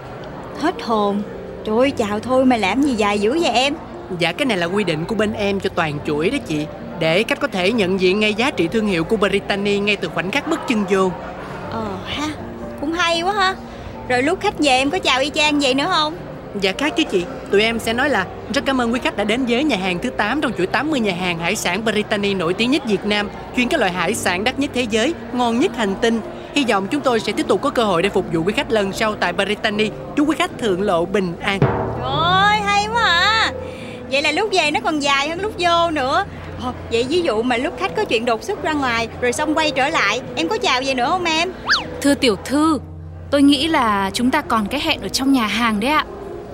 Hết 0.59 0.83
hồn. 0.83 1.23
Trời 1.65 1.77
ơi 1.77 1.91
chào 1.91 2.21
thôi 2.21 2.45
mà 2.45 2.57
làm 2.57 2.83
gì 2.83 2.95
dài 2.95 3.19
dữ 3.19 3.39
vậy 3.41 3.53
em? 3.53 3.75
Dạ 4.19 4.33
cái 4.33 4.47
này 4.47 4.59
là 4.59 4.67
quy 4.67 4.85
định 4.85 5.05
của 5.05 5.15
bên 5.15 5.33
em 5.33 5.61
cho 5.61 5.71
toàn 5.75 5.99
chuỗi 6.07 6.31
đó 6.31 6.39
chị. 6.47 6.67
Để 7.01 7.23
khách 7.23 7.41
có 7.41 7.49
thể 7.49 7.73
nhận 7.73 8.01
diện 8.01 8.21
ngay 8.21 8.35
giá 8.35 8.51
trị 8.51 8.69
thương 8.69 8.87
hiệu 8.87 9.05
của 9.05 9.17
Brittany 9.17 9.79
Ngay 9.79 9.97
từ 9.97 10.09
khoảnh 10.09 10.31
khắc 10.31 10.49
bước 10.49 10.61
chân 10.69 10.85
vô. 10.91 11.11
Ờ 11.71 11.87
ha 12.07 12.29
Cũng 12.81 12.93
hay 12.93 13.23
quá 13.23 13.33
ha. 13.33 13.55
Rồi 14.09 14.23
lúc 14.23 14.41
khách 14.41 14.59
về 14.59 14.71
em 14.71 14.91
có 14.91 14.99
chào 14.99 15.21
y 15.21 15.31
chang 15.35 15.61
vậy 15.61 15.75
nữa 15.75 15.87
không 15.91 16.28
Dạ 16.61 16.73
khác 16.79 16.93
chứ 16.97 17.03
chị. 17.11 17.25
Tụi 17.51 17.63
em 17.63 17.79
sẽ 17.79 17.93
nói 17.93 18.11
là 18.11 18.27
Rất 18.55 18.65
cảm 18.67 18.81
ơn 18.81 18.93
quý 18.93 19.01
khách 19.03 19.17
đã 19.17 19.25
đến 19.25 19.45
với 19.49 19.65
nhà 19.65 19.77
hàng 19.77 19.99
thứ 19.99 20.11
8 20.11 20.41
Trong 20.41 20.53
chuỗi 20.59 20.67
80 20.67 21.01
nhà 21.01 21.15
hàng 21.15 21.39
hải 21.39 21.57
sản 21.57 21.85
Brittany 21.85 22.35
nổi 22.35 22.55
tiếng 22.55 22.71
nhất 22.71 22.83
Việt 22.87 23.05
Nam 23.05 23.29
Chuyên 23.57 23.69
các 23.69 23.81
loại 23.81 23.93
hải 23.93 24.15
sản 24.15 24.45
đắt 24.45 24.59
nhất 24.59 24.71
thế 24.75 24.87
giới 24.91 25.15
Ngon 25.33 25.61
nhất 25.61 25.77
hành 25.77 25.95
tinh. 26.01 26.21
Hy 26.55 26.65
vọng 26.69 26.87
chúng 26.91 27.01
tôi 27.01 27.21
sẽ 27.21 27.33
tiếp 27.33 27.49
tục 27.49 27.63
có 27.63 27.71
cơ 27.71 27.85
hội 27.85 28.03
để 28.03 28.09
phục 28.09 28.25
vụ 28.33 28.43
quý 28.43 28.53
khách 28.57 28.73
lần 28.73 28.93
sau 28.93 29.15
tại 29.15 29.33
Brittany. 29.33 29.91
Chúc 30.17 30.29
quý 30.29 30.37
khách 30.39 30.59
thượng 30.59 30.83
lộ 30.83 31.05
bình 31.05 31.33
an. 31.41 31.59
Trời 31.61 32.11
ơi 32.13 32.61
hay 32.65 32.87
quá 32.93 33.03
à. 33.05 33.53
Vậy 34.11 34.23
là 34.23 34.33
lúc 34.33 34.51
về 34.53 34.71
nó 34.71 34.81
còn 34.85 35.01
dài 35.03 35.29
hơn 35.29 35.41
lúc 35.41 35.53
vô 35.59 35.91
nữa. 35.91 36.25
Ờ, 36.63 36.73
Vậy 36.93 37.07
ví 37.09 37.23
dụ 37.23 37.43
mà 37.43 37.57
lúc 37.57 37.75
khách 37.81 37.97
có 37.97 38.05
chuyện 38.05 38.25
đột 38.25 38.43
xuất 38.43 38.63
ra 38.63 38.73
ngoài 38.73 39.09
Rồi 39.21 39.33
xong 39.33 39.55
quay 39.55 39.71
trở 39.71 39.89
lại 39.89 40.21
Em 40.37 40.49
có 40.49 40.59
chào 40.59 40.83
gì 40.83 40.95
nữa 40.95 41.07
không 41.09 41.25
em? 41.25 41.53
Thưa 42.01 42.15
tiểu 42.15 42.37
thư, 42.45 42.79
tôi 43.31 43.43
nghĩ 43.43 43.69
là 43.69 44.11
chúng 44.15 44.31
ta 44.31 44.41
còn 44.41 44.67
cái 44.67 44.81
hẹn 44.81 45.01
ở 45.01 45.09
trong 45.09 45.33
nhà 45.33 45.47
hàng 45.47 45.81
đấy 45.81 45.91
ạ. 45.91 46.05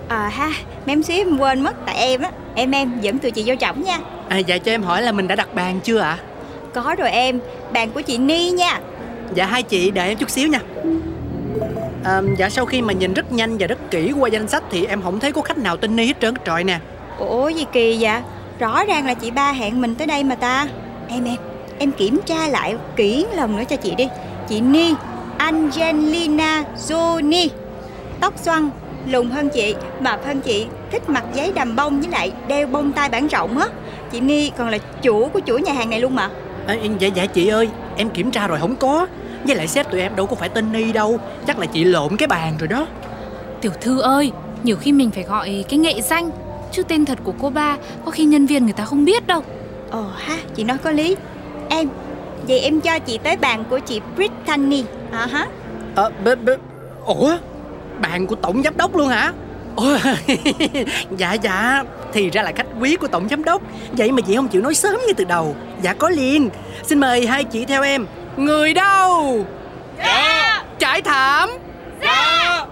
À 0.09 0.29
ha 0.29 0.51
Mém 0.87 1.03
xíu 1.03 1.17
em 1.17 1.39
quên 1.39 1.61
mất 1.61 1.75
Tại 1.87 1.97
em 1.97 2.23
á. 2.23 2.31
Em 2.55 2.71
em 2.71 3.01
dẫn 3.01 3.19
tụi 3.19 3.31
chị 3.31 3.43
vô 3.47 3.55
trọng 3.55 3.83
nha. 3.83 3.99
À, 4.29 4.39
Dạ 4.39 4.59
cho 4.59 4.73
em 4.73 4.83
hỏi 4.83 5.03
là 5.03 5.13
mình 5.13 5.29
đã 5.29 5.35
đặt 5.37 5.55
bàn 5.55 5.81
chưa 5.85 5.99
ạ? 5.99 6.19
Có 6.75 6.95
rồi 6.99 7.11
em 7.11 7.41
Bàn 7.73 7.91
của 7.91 8.01
chị 8.01 8.19
Ni 8.19 8.51
nha. 8.51 8.81
Dạ 9.35 9.47
hai 9.47 9.63
chị 9.63 9.91
đợi 9.91 10.09
em 10.09 10.19
chút 10.19 10.31
xíu 10.31 10.49
nha. 10.49 10.61
À, 12.05 12.23
Dạ 12.39 12.51
sau 12.51 12.67
khi 12.67 12.83
mà 12.83 12.93
nhìn 12.93 13.15
rất 13.15 13.33
nhanh 13.33 13.59
và 13.59 13.67
rất 13.67 13.91
kỹ 13.91 14.13
qua 14.21 14.29
danh 14.29 14.49
sách 14.49 14.63
Thì 14.71 14.85
em 14.87 15.03
không 15.03 15.21
thấy 15.21 15.33
có 15.33 15.43
khách 15.43 15.59
nào 15.59 15.77
tên 15.77 15.97
Ni 15.97 16.07
hết 16.07 16.21
trơn. 16.21 16.35
Trọi 16.47 16.65
nè. 16.65 16.79
Ủa 17.19 17.49
gì 17.49 17.65
kỳ 17.73 17.97
vậy? 18.01 18.21
Rõ 18.59 18.85
ràng 18.85 19.07
là 19.07 19.15
chị 19.15 19.31
ba 19.31 19.53
hẹn 19.53 19.81
mình 19.81 19.95
tới 19.95 20.07
đây 20.07 20.25
mà 20.25 20.35
ta. 20.35 20.67
Em 21.09 21.25
em 21.25 21.37
Em 21.79 21.93
kiểm 21.93 22.21
tra 22.27 22.49
lại 22.49 22.77
kỹ 22.97 23.27
lần 23.35 23.57
nữa 23.57 23.63
cho 23.69 23.77
chị 23.77 23.95
đi. 23.95 24.09
Chị 24.49 24.61
Ni 24.61 24.95
Angelina 25.39 26.65
Jolie. 26.89 27.49
Tóc 28.21 28.35
xoăn 28.37 28.71
Lùn 29.11 29.31
hơn 29.31 29.49
chị 29.49 29.75
Mập 30.01 30.27
hơn 30.27 30.41
chị 30.41 30.67
Thích 30.91 31.11
mặc 31.11 31.25
giấy 31.35 31.53
đầm 31.55 31.77
bông 31.77 32.01
với 32.01 32.11
lại 32.11 32.33
đeo 32.49 32.67
bông 32.67 32.93
tai 32.93 33.09
bản 33.09 33.27
rộng 33.27 33.59
á. 33.59 33.67
Chị 34.13 34.21
Ni 34.21 34.51
còn 34.57 34.69
là 34.69 34.79
chủ 35.03 35.29
của 35.29 35.41
chuỗi 35.47 35.63
nhà 35.63 35.73
hàng 35.73 35.91
này 35.91 36.01
luôn 36.01 36.15
mà. 36.15 36.31
À, 36.67 36.77
Dạ 36.99 37.09
dạ 37.09 37.27
chị 37.27 37.49
ơi 37.49 37.69
Em 37.97 38.11
kiểm 38.11 38.31
tra 38.31 38.47
rồi 38.47 38.59
không 38.59 38.77
có. 38.77 39.07
Với 39.45 39.57
lại 39.57 39.69
sếp 39.69 39.91
tụi 39.91 40.01
em 40.01 40.17
đâu 40.17 40.27
có 40.27 40.37
phải 40.37 40.49
tên 40.49 40.73
Ni 40.73 40.93
đâu 40.93 41.19
Chắc 41.47 41.59
là 41.59 41.67
chị 41.67 41.85
lộn 41.85 42.17
cái 42.17 42.29
bàn 42.29 42.55
rồi 42.59 42.69
đó. 42.69 42.87
Tiểu 43.61 43.73
thư 43.81 44.01
ơi, 44.01 44.33
nhiều 44.63 44.77
khi 44.77 44.93
mình 44.93 45.11
phải 45.11 45.23
gọi 45.23 45.65
cái 45.69 45.79
nghệ 45.79 46.01
danh 46.01 46.31
Chứ 46.73 46.83
tên 46.83 47.05
thật 47.05 47.19
của 47.25 47.33
cô 47.41 47.51
ba 47.51 47.77
có 48.05 48.11
khi 48.11 48.25
nhân 48.25 48.47
viên 48.47 48.65
người 48.65 48.73
ta 48.73 48.85
không 48.85 49.05
biết 49.05 49.27
đâu. 49.27 49.43
Ồ 49.91 50.05
ha 50.17 50.37
chị 50.55 50.65
nói 50.65 50.79
có 50.79 50.91
lý. 50.91 51.17
Em 51.69 51.89
Vậy 52.49 52.61
em 52.61 52.81
cho 52.81 52.99
chị 52.99 53.19
tới 53.19 53.37
bàn 53.37 53.65
của 53.71 53.79
chị 53.79 54.01
Brittany. 54.17 54.85
À 55.13 55.27
ha. 55.27 55.47
Ờ, 55.95 56.11
b, 56.25 56.29
b, 56.45 56.49
Ủa 57.07 57.37
Bạn 58.01 58.27
của 58.27 58.35
tổng 58.35 58.63
giám 58.63 58.77
đốc 58.77 58.97
luôn 58.97 59.09
hả? 59.09 59.33
Ủa, 59.77 59.99
Dạ 61.17 61.33
dạ. 61.33 61.83
Thì 62.13 62.31
ra 62.31 62.43
là 62.43 62.53
khách 62.57 62.67
quý 62.81 62.97
của 62.97 63.09
tổng 63.09 63.29
giám 63.29 63.45
đốc. 63.45 63.63
Vậy 63.93 64.13
mà 64.13 64.21
chị 64.21 64.37
không 64.37 64.49
chịu 64.49 64.63
nói 64.63 64.75
sớm 64.75 65.01
như 65.07 65.13
từ 65.13 65.25
đầu. 65.25 65.57
Dạ 65.83 65.95
có 65.95 66.09
liền. 66.09 66.51
Xin 66.83 67.01
mời 67.01 67.27
hai 67.27 67.45
chị 67.45 67.65
theo 67.65 67.83
em. 67.83 68.07
Người 68.37 68.75
đâu? 68.75 69.45
Dạ. 69.99 70.65
Trải 70.79 71.03
thảm. 71.03 71.51
Dạ. 72.03 72.67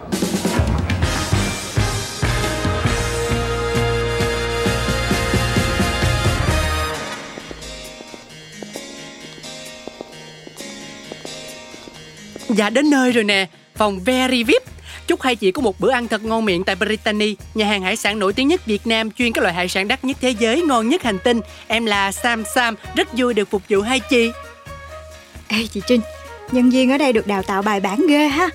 Dạ 12.48 12.70
đến 12.70 12.90
nơi 12.90 13.12
rồi 13.12 13.24
nè. 13.24 13.46
Phòng 13.74 14.00
Very 14.00 14.44
VIP 14.44 14.71
Chúc 15.06 15.22
hai 15.22 15.36
chị 15.36 15.50
có 15.50 15.62
một 15.62 15.80
bữa 15.80 15.90
ăn 15.90 16.08
thật 16.08 16.24
ngon 16.24 16.44
miệng 16.44 16.64
tại 16.64 16.76
Brittany 16.76 17.36
Nhà 17.54 17.66
hàng 17.66 17.82
hải 17.82 17.96
sản 17.96 18.18
nổi 18.18 18.32
tiếng 18.32 18.48
nhất 18.48 18.66
Việt 18.66 18.86
Nam 18.86 19.10
Chuyên 19.10 19.32
các 19.32 19.42
loại 19.42 19.54
hải 19.54 19.68
sản 19.68 19.88
đắt 19.88 20.04
nhất 20.04 20.16
thế 20.20 20.30
giới 20.30 20.62
Ngon 20.62 20.88
nhất 20.88 21.02
hành 21.02 21.18
tinh. 21.24 21.40
Em 21.66 21.86
là 21.86 22.12
Sam 22.12 22.44
Sam 22.54 22.74
Rất 22.94 23.08
vui 23.18 23.34
được 23.34 23.50
phục 23.50 23.62
vụ 23.68 23.80
hai 23.80 24.00
chị. 24.00 24.30
Ê 25.48 25.66
chị 25.72 25.80
Trinh 25.86 26.00
Nhân 26.52 26.70
viên 26.70 26.90
ở 26.90 26.98
đây 26.98 27.12
được 27.12 27.26
đào 27.26 27.42
tạo 27.42 27.62
bài 27.62 27.80
bản 27.80 28.06
ghê 28.08 28.28
ha. 28.28 28.48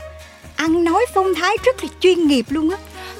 Ăn 0.56 0.84
nói 0.84 1.06
phong 1.14 1.34
thái 1.36 1.58
rất 1.66 1.84
là 1.84 1.90
chuyên 2.00 2.28
nghiệp 2.28 2.46
luôn 2.50 2.70
á. 2.70 2.78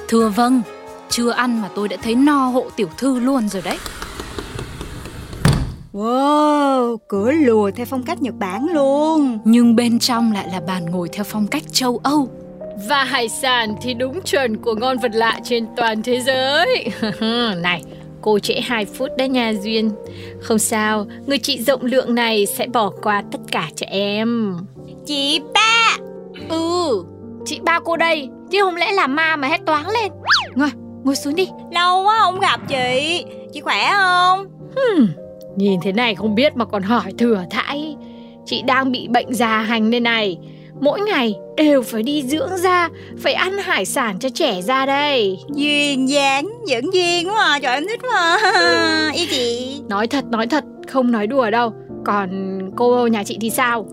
Thưa 0.08 0.28
vâng, 0.28 0.62
chưa 1.10 1.30
ăn 1.30 1.62
mà 1.62 1.68
tôi 1.74 1.88
đã 1.88 1.96
thấy 2.02 2.14
no 2.14 2.46
hộ 2.46 2.70
tiểu 2.76 2.88
thư 2.98 3.18
luôn 3.18 3.48
rồi 3.48 3.62
đấy. 3.62 3.78
Wow, 5.92 6.96
cửa 7.08 7.32
lùa 7.32 7.70
theo 7.70 7.86
phong 7.86 8.02
cách 8.02 8.22
Nhật 8.22 8.34
Bản 8.38 8.66
luôn. 8.72 9.38
Nhưng 9.44 9.76
bên 9.76 9.98
trong 9.98 10.32
lại 10.32 10.48
là 10.52 10.60
bàn 10.60 10.86
ngồi 10.90 11.08
theo 11.12 11.24
phong 11.24 11.46
cách 11.46 11.62
châu 11.72 12.00
Âu. 12.02 12.28
Và 12.86 13.04
hải 13.04 13.28
sản 13.28 13.74
thì 13.82 13.94
đúng 13.94 14.20
chuẩn 14.22 14.56
của 14.56 14.74
ngon 14.74 14.98
vật 14.98 15.10
lạ 15.14 15.40
trên 15.44 15.66
toàn 15.76 16.02
thế 16.02 16.20
giới. 16.20 16.88
này, 17.62 17.82
cô 18.20 18.38
trễ 18.38 18.60
2 18.60 18.84
phút 18.84 19.10
đấy 19.18 19.28
nha 19.28 19.52
Duyên. 19.62 19.90
Không 20.40 20.58
sao, 20.58 21.06
người 21.26 21.38
chị 21.38 21.62
rộng 21.62 21.84
lượng 21.84 22.14
này 22.14 22.46
sẽ 22.46 22.66
bỏ 22.66 22.90
qua 23.02 23.22
tất 23.32 23.38
cả 23.52 23.68
cho 23.76 23.86
em. 23.90 24.56
Chị 25.06 25.40
ba 25.54 25.96
Ừ, 26.48 27.04
chị 27.44 27.60
ba 27.62 27.80
cô 27.84 27.96
đây, 27.96 28.28
chứ 28.50 28.62
không 28.62 28.76
lẽ 28.76 28.92
là 28.92 29.06
ma 29.06 29.36
mà 29.36 29.48
hét 29.48 29.60
toáng 29.66 29.88
lên. 29.88 30.12
Ngồi, 30.54 30.70
ngồi 31.04 31.16
xuống 31.16 31.34
đi. 31.34 31.48
Lâu 31.72 32.02
quá 32.02 32.18
không 32.20 32.40
gặp 32.40 32.60
chị 32.68 33.24
Chị 33.52 33.60
khỏe 33.60 33.90
không 33.92 34.46
Hmm, 34.76 35.06
nhìn 35.56 35.80
thế 35.82 35.92
này 35.92 36.14
không 36.14 36.34
biết 36.34 36.56
mà 36.56 36.64
còn 36.64 36.82
hỏi 36.82 37.12
thừa 37.18 37.44
thãi. 37.50 37.96
Chị 38.46 38.62
đang 38.62 38.92
bị 38.92 39.08
bệnh 39.08 39.34
già 39.34 39.58
hành 39.58 39.90
đây 39.90 40.00
này. 40.00 40.38
Mỗi 40.80 41.00
ngày 41.00 41.34
đều 41.56 41.82
phải 41.82 42.02
đi 42.02 42.22
dưỡng 42.22 42.56
da, 42.56 42.88
phải 43.18 43.34
ăn 43.34 43.58
hải 43.58 43.84
sản 43.84 44.18
cho 44.18 44.28
trẻ 44.28 44.62
ra 44.62 44.86
đây. 44.86 45.38
Duyên 45.54 46.08
dáng 46.08 46.48
Dẫn 46.66 46.94
duyên 46.94 47.28
quá 47.28 47.44
à 47.44 47.58
Trời 47.62 47.74
em 47.74 47.84
thích 47.88 48.00
mà 48.12 48.36
Yêu 49.14 49.26
chị 49.30 49.80
Nói 49.88 50.06
thật, 50.06 50.24
nói 50.30 50.46
thật, 50.46 50.64
không 50.88 51.10
nói 51.10 51.26
đùa 51.26 51.50
đâu. 51.50 51.72
Còn 52.04 52.58
cô 52.76 53.06
nhà 53.06 53.22
chị 53.24 53.38
thì 53.40 53.50
sao? 53.50 53.86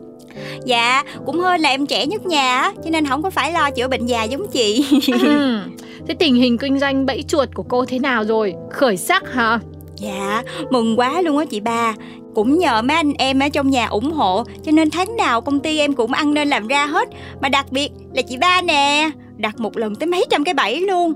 Dạ 0.65 1.03
cũng 1.25 1.39
hơn 1.39 1.61
là 1.61 1.69
em 1.69 1.85
trẻ 1.85 2.05
nhất 2.05 2.25
nhà 2.25 2.61
á, 2.61 2.71
Cho 2.83 2.89
nên 2.89 3.05
không 3.05 3.23
có 3.23 3.29
phải 3.29 3.51
lo 3.51 3.71
chữa 3.71 3.87
bệnh 3.87 4.05
già 4.05 4.23
giống 4.23 4.47
chị 4.47 4.85
Ừm, 5.23 5.61
thế 6.07 6.13
tình 6.19 6.35
hình 6.35 6.57
kinh 6.57 6.79
doanh 6.79 7.05
bẫy 7.05 7.23
chuột 7.27 7.49
của 7.53 7.63
cô 7.63 7.85
thế 7.85 7.99
nào 7.99 8.23
rồi? 8.23 8.53
Khởi 8.71 8.97
sắc 8.97 9.33
hả? 9.33 9.59
Dạ 9.95 10.43
mừng 10.69 10.99
quá 10.99 11.21
luôn 11.21 11.37
á 11.37 11.45
chị 11.45 11.59
ba 11.59 11.93
cũng 12.35 12.59
nhờ 12.59 12.81
mấy 12.81 12.97
anh 12.97 13.13
em 13.17 13.39
ở 13.39 13.49
trong 13.49 13.69
nhà 13.69 13.85
ủng 13.85 14.11
hộ 14.11 14.43
Cho 14.63 14.71
nên 14.71 14.89
tháng 14.89 15.15
nào 15.17 15.41
công 15.41 15.59
ty 15.59 15.79
em 15.79 15.93
cũng 15.93 16.11
ăn 16.11 16.33
nên 16.33 16.49
làm 16.49 16.67
ra 16.67 16.85
hết 16.85 17.09
Mà 17.41 17.49
đặc 17.49 17.71
biệt 17.71 17.91
là 18.13 18.21
chị 18.21 18.37
ba 18.37 18.61
nè 18.61 19.09
Đặt 19.37 19.59
một 19.59 19.77
lần 19.77 19.95
tới 19.95 20.07
mấy 20.07 20.25
trăm 20.29 20.43
cái 20.43 20.53
bẫy 20.53 20.81
luôn 20.81 21.13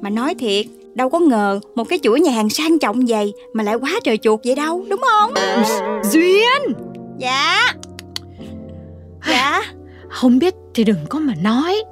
Mà 0.00 0.10
nói 0.10 0.34
thiệt 0.34 0.66
Đâu 0.94 1.10
có 1.10 1.18
ngờ 1.18 1.60
một 1.74 1.88
cái 1.88 1.98
chuỗi 2.02 2.20
nhà 2.20 2.32
hàng 2.32 2.50
sang 2.50 2.78
trọng 2.78 3.06
vậy 3.06 3.32
Mà 3.52 3.64
lại 3.64 3.74
quá 3.74 3.90
trời 4.04 4.18
chuột 4.18 4.40
vậy 4.44 4.54
đâu 4.54 4.84
đúng 4.88 5.00
không 5.10 5.34
Duyên! 6.12 6.72
Dạ 7.18 7.60
Dạ 9.28 9.62
Không 10.08 10.38
biết 10.38 10.54
thì 10.74 10.84
đừng 10.84 11.06
có 11.08 11.18
mà 11.18 11.34
nói. 11.42 11.82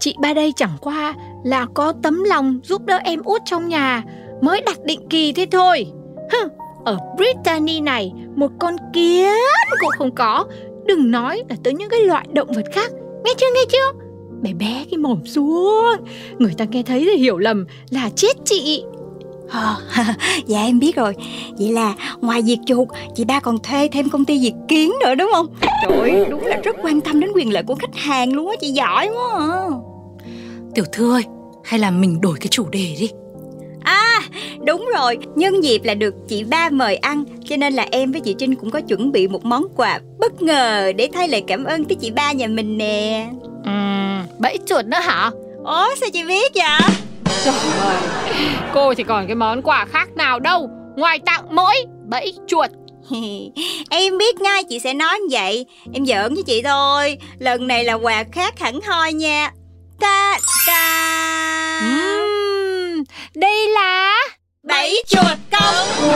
Chị 0.00 0.14
ba 0.20 0.34
đây 0.34 0.52
chẳng 0.56 0.76
qua 0.80 1.14
là 1.44 1.66
có 1.74 1.92
tấm 2.02 2.24
lòng 2.24 2.60
giúp 2.64 2.82
đỡ 2.84 2.96
em 3.04 3.22
út 3.24 3.42
trong 3.44 3.68
nhà 3.68 4.02
mới 4.42 4.60
đặt 4.60 4.84
định 4.84 5.08
kỳ 5.10 5.32
thế 5.32 5.46
thôi. 5.50 5.86
Hừ, 6.32 6.48
ở 6.84 6.98
Brittany 7.16 7.80
này 7.80 8.12
một 8.36 8.50
con 8.58 8.76
kiến 8.92 9.32
cũng 9.80 9.90
không 9.98 10.14
có. 10.14 10.44
Đừng 10.86 11.10
nói 11.10 11.42
là 11.48 11.56
tới 11.64 11.74
những 11.74 11.88
cái 11.88 12.00
loại 12.00 12.26
động 12.32 12.48
vật 12.54 12.64
khác. 12.72 12.92
Nghe 13.24 13.32
chưa 13.36 13.46
nghe 13.54 13.60
chưa? 13.68 13.98
Bé 14.42 14.52
bé 14.52 14.84
cái 14.90 14.98
mồm 14.98 15.26
xuống. 15.26 15.96
Người 16.38 16.54
ta 16.58 16.64
nghe 16.64 16.82
thấy 16.82 17.08
thì 17.12 17.22
hiểu 17.22 17.38
lầm 17.38 17.66
là 17.90 18.10
chết 18.16 18.32
chị. 18.44 18.84
Ờ, 19.50 19.76
Dạ 20.46 20.62
em 20.62 20.78
biết 20.78 20.96
rồi 20.96 21.14
Vậy 21.58 21.72
là 21.72 21.94
ngoài 22.20 22.42
việc 22.42 22.58
chuột 22.66 22.88
Chị 23.14 23.24
ba 23.24 23.40
còn 23.40 23.58
thuê 23.58 23.88
thêm 23.88 24.10
công 24.10 24.24
ty 24.24 24.40
diệt 24.40 24.52
kiến 24.68 24.92
nữa 25.04 25.14
đúng 25.14 25.30
không 25.34 25.46
Trời 25.82 25.98
ơi, 25.98 26.26
đúng 26.30 26.44
là 26.44 26.56
rất 26.56 26.76
quan 26.82 27.00
tâm 27.00 27.20
đến 27.20 27.30
quyền 27.34 27.52
lợi 27.52 27.62
của 27.62 27.74
khách 27.74 27.94
hàng 27.94 28.32
luôn 28.32 28.50
á 28.50 28.56
Chị 28.60 28.68
giỏi 28.68 29.08
quá 29.08 29.38
à. 29.38 29.68
Tiểu 30.74 30.84
thư 30.92 31.12
ơi, 31.12 31.22
hay 31.64 31.80
là 31.80 31.90
mình 31.90 32.20
đổi 32.20 32.36
cái 32.40 32.48
chủ 32.50 32.68
đề 32.68 32.96
đi. 33.00 33.10
Đúng 34.66 34.88
rồi 34.94 35.18
Nhân 35.34 35.64
dịp 35.64 35.84
là 35.84 35.94
được 35.94 36.14
chị 36.28 36.44
ba 36.44 36.70
mời 36.70 36.96
ăn 36.96 37.24
Cho 37.44 37.56
nên 37.56 37.72
là 37.72 37.86
em 37.90 38.12
với 38.12 38.20
chị 38.20 38.34
Trinh 38.38 38.54
cũng 38.54 38.70
có 38.70 38.80
chuẩn 38.80 39.12
bị 39.12 39.28
một 39.28 39.44
món 39.44 39.64
quà 39.76 40.00
bất 40.18 40.42
ngờ 40.42 40.92
Để 40.96 41.08
thay 41.12 41.28
lời 41.28 41.42
cảm 41.46 41.64
ơn 41.64 41.84
tới 41.84 41.96
chị 42.00 42.10
ba 42.10 42.32
nhà 42.32 42.46
mình 42.46 42.78
nè. 42.78 43.26
Ừm, 43.64 44.22
bẫy 44.38 44.58
chuột 44.66 44.84
nữa 44.84 44.98
hả? 45.00 45.30
Ủa 45.64 45.94
sao 46.00 46.08
chị 46.12 46.24
biết 46.24 46.52
vậy? 46.54 46.90
Trời 47.44 47.54
ơi, 47.80 47.96
cô 48.74 48.94
thì 48.94 49.02
còn 49.02 49.26
cái 49.26 49.34
món 49.36 49.62
quà 49.62 49.84
khác 49.84 50.08
nào 50.16 50.40
đâu. 50.40 50.70
Ngoài 50.96 51.18
tặng 51.18 51.44
mỗi 51.50 51.74
bẫy 52.08 52.34
chuột. 52.46 52.70
Em 53.90 54.18
biết 54.18 54.40
ngay 54.40 54.64
chị 54.64 54.78
sẽ 54.80 54.94
nói 54.94 55.18
như 55.18 55.26
vậy. 55.30 55.66
Em 55.92 56.06
giỡn 56.06 56.34
với 56.34 56.42
chị 56.42 56.62
thôi. 56.62 57.18
Lần 57.38 57.66
này 57.66 57.84
là 57.84 57.94
quà 57.94 58.24
khác 58.32 58.58
hẳn 58.58 58.80
hoi 58.80 59.12
nha. 59.12 59.50
Ta 60.00 60.38
ta. 60.66 61.80
Ừm, 61.80 63.04
Đây 63.34 63.68
là 63.68 64.16
Bảy 64.64 64.94
chuột 65.06 65.38
công. 65.52 66.10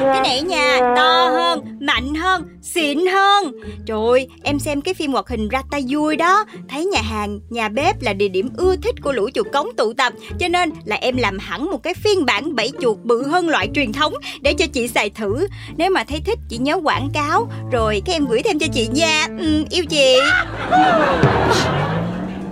Cái 0.00 0.20
này 0.20 0.42
nha 0.42 0.78
To 0.96 1.28
hơn, 1.28 1.64
mạnh 1.80 2.14
hơn, 2.14 2.42
xịn 2.62 3.06
hơn. 3.06 3.52
Trời 3.86 3.98
ơi, 4.08 4.28
em 4.42 4.58
xem 4.58 4.80
cái 4.80 4.94
phim 4.94 5.12
hoạt 5.12 5.28
hình 5.28 5.48
Rata 5.52 5.78
vui 5.88 6.16
đó. 6.16 6.44
Thấy 6.68 6.84
nhà 6.84 7.00
hàng, 7.02 7.40
nhà 7.50 7.68
bếp 7.68 8.02
là 8.02 8.12
địa 8.12 8.28
điểm 8.28 8.48
ưa 8.56 8.76
thích 8.76 8.94
của 9.02 9.12
lũ 9.12 9.28
chuột 9.34 9.46
cống 9.52 9.68
tụ 9.76 9.92
tập. 9.92 10.12
Cho 10.40 10.48
nên 10.48 10.70
là 10.84 10.96
em 10.96 11.16
làm 11.16 11.38
hẳn 11.38 11.70
một 11.70 11.82
cái 11.82 11.94
phiên 11.94 12.26
bản 12.26 12.54
bảy 12.56 12.70
chuột 12.80 12.98
bự 13.02 13.28
hơn 13.28 13.48
loại 13.48 13.68
truyền 13.74 13.92
thống 13.92 14.14
Để 14.40 14.54
cho 14.54 14.66
chị 14.72 14.88
xài 14.88 15.10
thử. 15.10 15.46
Nếu 15.76 15.90
mà 15.90 16.04
thấy 16.04 16.20
thích 16.26 16.38
chị 16.48 16.58
nhớ 16.58 16.80
quảng 16.84 17.08
cáo. 17.14 17.48
Rồi 17.72 18.02
các 18.06 18.12
em 18.12 18.26
gửi 18.26 18.42
thêm 18.42 18.58
cho 18.58 18.66
chị. 18.72 18.88
Nha 18.92 19.26
ừ, 19.38 19.64
Yêu 19.70 19.84
chị. 19.84 20.16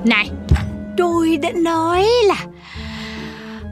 Này, 0.05 0.31
tôi 0.97 1.37
đã 1.37 1.51
nói 1.55 2.07
là 2.25 2.37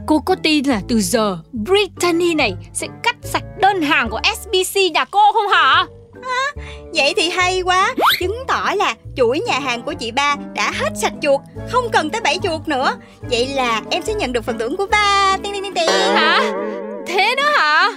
Cô 0.07 0.19
có 0.19 0.35
tin 0.43 0.65
là 0.65 0.81
từ 0.87 0.99
giờ 1.01 1.37
Brittany 1.51 2.33
này 2.33 2.53
sẽ 2.73 2.87
cắt 3.03 3.15
sạch 3.23 3.43
đơn 3.59 3.81
hàng 3.81 4.09
của 4.09 4.19
SBC 4.35 4.79
nhà 4.93 5.05
cô 5.05 5.19
không 5.33 5.47
hả? 5.47 5.85
Vậy 6.93 7.13
thì 7.17 7.29
hay 7.29 7.61
quá 7.61 7.93
Chứng 8.19 8.43
tỏ 8.47 8.71
là 8.75 8.95
chuỗi 9.15 9.39
nhà 9.39 9.59
hàng 9.59 9.81
của 9.81 9.93
chị 9.93 10.11
ba 10.11 10.35
đã 10.55 10.71
hết 10.71 10.89
sạch 10.95 11.13
chuột 11.21 11.41
Không 11.71 11.89
cần 11.91 12.09
tới 12.09 12.21
bảy 12.21 12.39
chuột 12.43 12.67
nữa 12.67 12.95
Vậy 13.21 13.47
là 13.47 13.81
em 13.91 14.03
sẽ 14.03 14.13
nhận 14.13 14.33
được 14.33 14.45
phần 14.45 14.59
thưởng 14.59 14.77
của 14.77 14.85
ba 14.91 15.37
Tiên 15.43 15.53
tiên 15.53 15.63
tiên 15.63 15.73
tiên 15.75 15.89
Hả? 15.89 16.53
Thế 17.07 17.35
nữa 17.37 17.49
hả? 17.57 17.91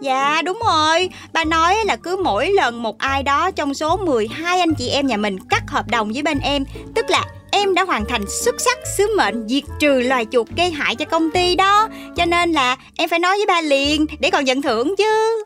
Dạ 0.00 0.42
đúng 0.44 0.58
rồi 0.66 1.08
Ba 1.32 1.44
nói 1.44 1.76
là 1.84 1.96
cứ 1.96 2.16
mỗi 2.24 2.50
lần 2.50 2.82
một 2.82 2.98
ai 2.98 3.22
đó 3.22 3.50
trong 3.50 3.74
số 3.74 3.96
12 3.96 4.60
anh 4.60 4.74
chị 4.74 4.88
em 4.88 5.06
nhà 5.06 5.16
mình 5.16 5.38
cắt 5.40 5.62
hợp 5.70 5.88
đồng 5.88 6.12
với 6.12 6.22
bên 6.22 6.38
em 6.38 6.64
Tức 6.94 7.10
là 7.10 7.24
em 7.52 7.74
đã 7.74 7.84
hoàn 7.84 8.04
thành 8.08 8.24
xuất 8.28 8.60
sắc 8.60 8.78
sứ 8.96 9.16
mệnh 9.16 9.48
diệt 9.48 9.64
trừ 9.80 10.00
loài 10.00 10.26
chuột 10.30 10.46
gây 10.56 10.70
hại 10.70 10.94
cho 10.96 11.04
công 11.04 11.30
ty 11.30 11.54
đó. 11.54 11.88
Cho 12.16 12.24
nên 12.24 12.52
là 12.52 12.76
em 12.96 13.08
phải 13.08 13.18
nói 13.18 13.36
với 13.36 13.46
ba 13.46 13.60
liền 13.60 14.06
để 14.20 14.30
còn 14.30 14.44
nhận 14.44 14.62
thưởng 14.62 14.94
chứ. 14.98 15.44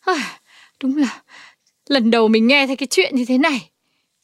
À, 0.00 0.38
Đúng 0.82 0.96
là 0.96 1.20
lần 1.88 2.10
đầu 2.10 2.28
mình 2.28 2.46
nghe 2.46 2.66
thấy 2.66 2.76
cái 2.76 2.86
chuyện 2.86 3.14
như 3.16 3.24
thế 3.28 3.38
này. 3.38 3.70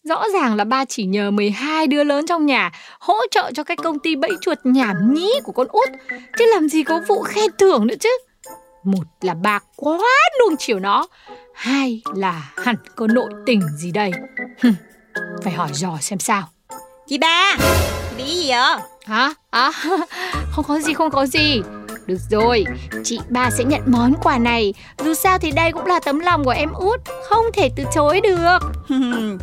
Rõ 0.08 0.24
ràng 0.32 0.54
là 0.54 0.64
ba 0.64 0.84
chỉ 0.84 1.04
nhờ 1.04 1.30
12 1.30 1.86
đứa 1.86 2.04
lớn 2.04 2.26
trong 2.26 2.46
nhà 2.46 2.72
hỗ 3.00 3.14
trợ 3.30 3.50
cho 3.54 3.64
cái 3.64 3.76
công 3.76 3.98
ty 3.98 4.16
bẫy 4.16 4.30
chuột 4.40 4.58
nhảm 4.64 5.14
nhí 5.14 5.30
của 5.44 5.52
con 5.52 5.66
út. 5.68 5.88
Chứ 6.38 6.44
làm 6.54 6.68
gì 6.68 6.82
có 6.82 7.00
vụ 7.08 7.22
khen 7.22 7.50
thưởng 7.58 7.86
nữa 7.86 7.94
chứ. 8.00 8.18
Một 8.84 9.04
là 9.20 9.34
bà 9.34 9.58
quá 9.76 9.98
nuông 10.40 10.56
chiều 10.58 10.78
nó 10.78 11.06
Hai 11.54 12.02
là 12.14 12.52
hẳn 12.56 12.76
có 12.96 13.06
nội 13.06 13.30
tình 13.46 13.60
gì 13.76 13.90
đây. 13.92 14.10
Phải 15.42 15.52
hỏi 15.52 15.68
dò 15.72 15.98
xem 16.00 16.18
sao. 16.18 16.48
Chị 17.08 17.18
ba 17.18 17.56
Bị 18.16 18.24
gì 18.24 18.48
vậy? 18.48 18.76
Hả? 19.06 19.34
À, 19.50 19.70
không 20.50 20.64
có 20.68 20.78
gì, 20.78 20.94
không 20.94 21.10
có 21.10 21.26
gì. 21.26 21.62
Được 22.06 22.18
rồi, 22.30 22.64
chị 23.04 23.18
ba 23.28 23.50
sẽ 23.50 23.64
nhận 23.64 23.82
món 23.86 24.14
quà 24.22 24.38
này. 24.38 24.74
Dù 25.04 25.14
sao 25.14 25.38
thì 25.38 25.50
đây 25.50 25.72
cũng 25.72 25.86
là 25.86 26.00
tấm 26.04 26.18
lòng 26.18 26.44
của 26.44 26.50
em 26.50 26.72
út 26.72 27.00
Không 27.28 27.44
thể 27.54 27.70
từ 27.76 27.84
chối 27.94 28.20
được. 28.20 28.58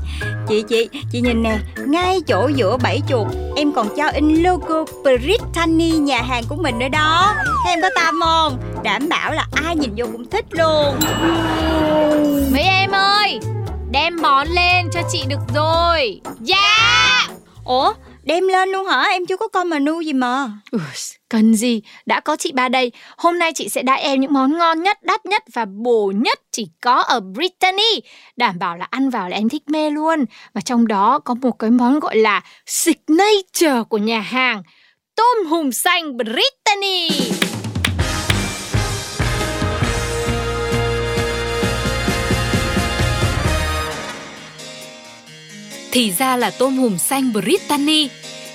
Chị 0.47 0.63
chị 0.69 0.89
chị 1.12 1.21
nhìn 1.21 1.43
nè 1.43 1.58
ngay 1.88 2.19
chỗ 2.28 2.47
giữa 2.47 2.78
bảy 2.78 3.02
chuột 3.10 3.28
em 3.56 3.71
còn 3.71 3.95
cho 3.97 4.08
in 4.08 4.43
logo 4.43 4.86
Brittany 5.04 5.91
nhà 5.91 6.21
hàng 6.21 6.43
của 6.50 6.56
mình 6.56 6.80
nữa 6.80 6.88
đó. 6.91 7.36
Em 7.67 7.82
có 7.82 7.89
tâm 7.95 8.19
không 8.21 8.58
đảm 8.84 9.10
bảo 9.10 9.34
là 9.34 9.47
ai 9.52 9.76
nhìn 9.76 9.93
vô 9.97 10.06
cũng 10.12 10.30
thích 10.30 10.45
luôn. 10.52 11.00
Mấy 12.52 12.63
em 12.63 12.91
ơi 12.91 13.39
cho 14.93 15.02
chị 15.12 15.24
được 15.28 15.39
rồi. 15.56 16.21
Dạ 16.39 17.28
Ủa 17.71 17.93
đem 18.23 18.47
lên 18.47 18.69
luôn 18.69 18.86
hả 18.86 19.01
em 19.01 19.25
chưa 19.25 19.38
có 19.38 19.47
coi 19.47 19.65
menu 19.65 20.01
gì 20.01 20.13
mà 20.13 20.49
Ừ, 20.71 20.79
cần 21.29 21.55
gì, 21.55 21.81
đã 22.05 22.19
có 22.19 22.36
chị 22.36 22.51
ba 22.51 22.69
đây. 22.69 22.91
Hôm 23.17 23.39
nay 23.39 23.53
chị 23.53 23.69
sẽ 23.69 23.81
đãi 23.81 24.01
em 24.01 24.19
những 24.19 24.34
món 24.34 24.57
ngon 24.57 24.84
nhất, 24.84 25.03
đắt 25.03 25.25
nhất 25.25 25.43
và 25.53 25.65
bổ 25.65 26.12
nhất 26.15 26.39
chỉ 26.51 26.67
có 26.81 27.01
ở 27.01 27.19
Brittany. 27.19 28.01
Đảm 28.38 28.60
bảo 28.60 28.77
là 28.77 28.88
ăn 28.89 29.10
vào 29.10 29.29
là 29.29 29.38
em 29.38 29.49
thích 29.49 29.63
mê 29.67 29.89
luôn. 29.89 30.25
Và 30.53 30.62
trong 30.62 30.88
đó 30.88 31.19
có 31.19 31.34
một 31.34 31.60
cái 31.60 31.69
món 31.69 31.99
gọi 31.99 32.15
là 32.15 32.41
signature 32.65 33.84
của 33.89 33.97
nhà 33.97 34.19
hàng. 34.19 34.63
Tôm 35.15 35.45
hùm 35.49 35.71
xanh 35.71 36.17
Brittany. 36.17 37.10
Thì 45.91 46.12
ra 46.12 46.38
là 46.38 46.51
tôm 46.51 46.77
hùm 46.77 46.97
xanh 46.97 47.34
Brittany, 47.34 48.10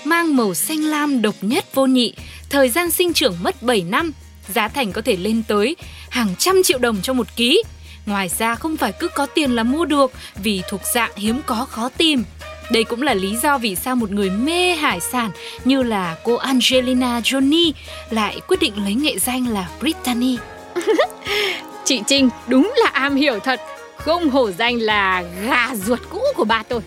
mang 0.05 0.37
màu 0.37 0.55
xanh 0.55 0.81
lam 0.81 1.23
độc 1.23 1.35
nhất 1.41 1.75
vô 1.75 1.87
nhị, 1.87 2.15
thời 2.51 2.69
gian 2.69 2.91
sinh 2.91 3.13
trưởng 3.13 3.37
mất 3.43 3.63
7 3.63 3.83
năm, 3.83 4.13
giá 4.55 4.69
thành 4.69 4.93
có 4.93 5.03
thể 5.03 5.17
lên 5.17 5.43
tới 5.49 5.77
hàng 6.11 6.35
trăm 6.39 6.63
triệu 6.63 6.79
đồng 6.79 6.97
cho 7.03 7.13
một 7.13 7.27
ký. 7.37 7.63
Ngoài 8.07 8.31
ra 8.39 8.55
không 8.55 8.77
phải 8.77 8.93
cứ 8.93 9.09
có 9.09 9.27
tiền 9.27 9.51
là 9.51 9.63
mua 9.63 9.85
được 9.85 10.13
vì 10.37 10.63
thuộc 10.69 10.81
dạng 10.95 11.11
hiếm 11.17 11.41
có 11.47 11.67
khó 11.71 11.89
tìm. 11.89 12.25
Đây 12.71 12.85
cũng 12.85 13.03
là 13.03 13.15
lý 13.15 13.37
do 13.43 13.59
vì 13.59 13.77
sao 13.77 13.97
một 13.97 14.11
người 14.11 14.31
mê 14.31 14.75
hải 14.75 15.01
sản 15.01 15.31
như 15.65 15.83
là 15.83 16.17
cô 16.25 16.35
Angelina 16.35 17.21
Jolie 17.21 17.73
lại 18.11 18.41
quyết 18.49 18.61
định 18.61 18.85
lấy 18.85 18.95
nghệ 18.95 19.19
danh 19.19 19.49
là 19.49 19.69
Brittany. 19.81 20.37
Chị 21.85 22.03
Trinh 22.07 22.29
đúng 22.47 22.75
là 22.77 22.91
am 22.93 23.17
hiểu 23.17 23.39
thật. 23.39 23.61
Không 23.97 24.31
hổ 24.31 24.51
danh 24.51 24.77
là 24.77 25.25
gà 25.47 25.75
ruột 25.87 26.01
cũ 26.11 26.21
của 26.37 26.45
ba 26.45 26.63
tôi. 26.69 26.81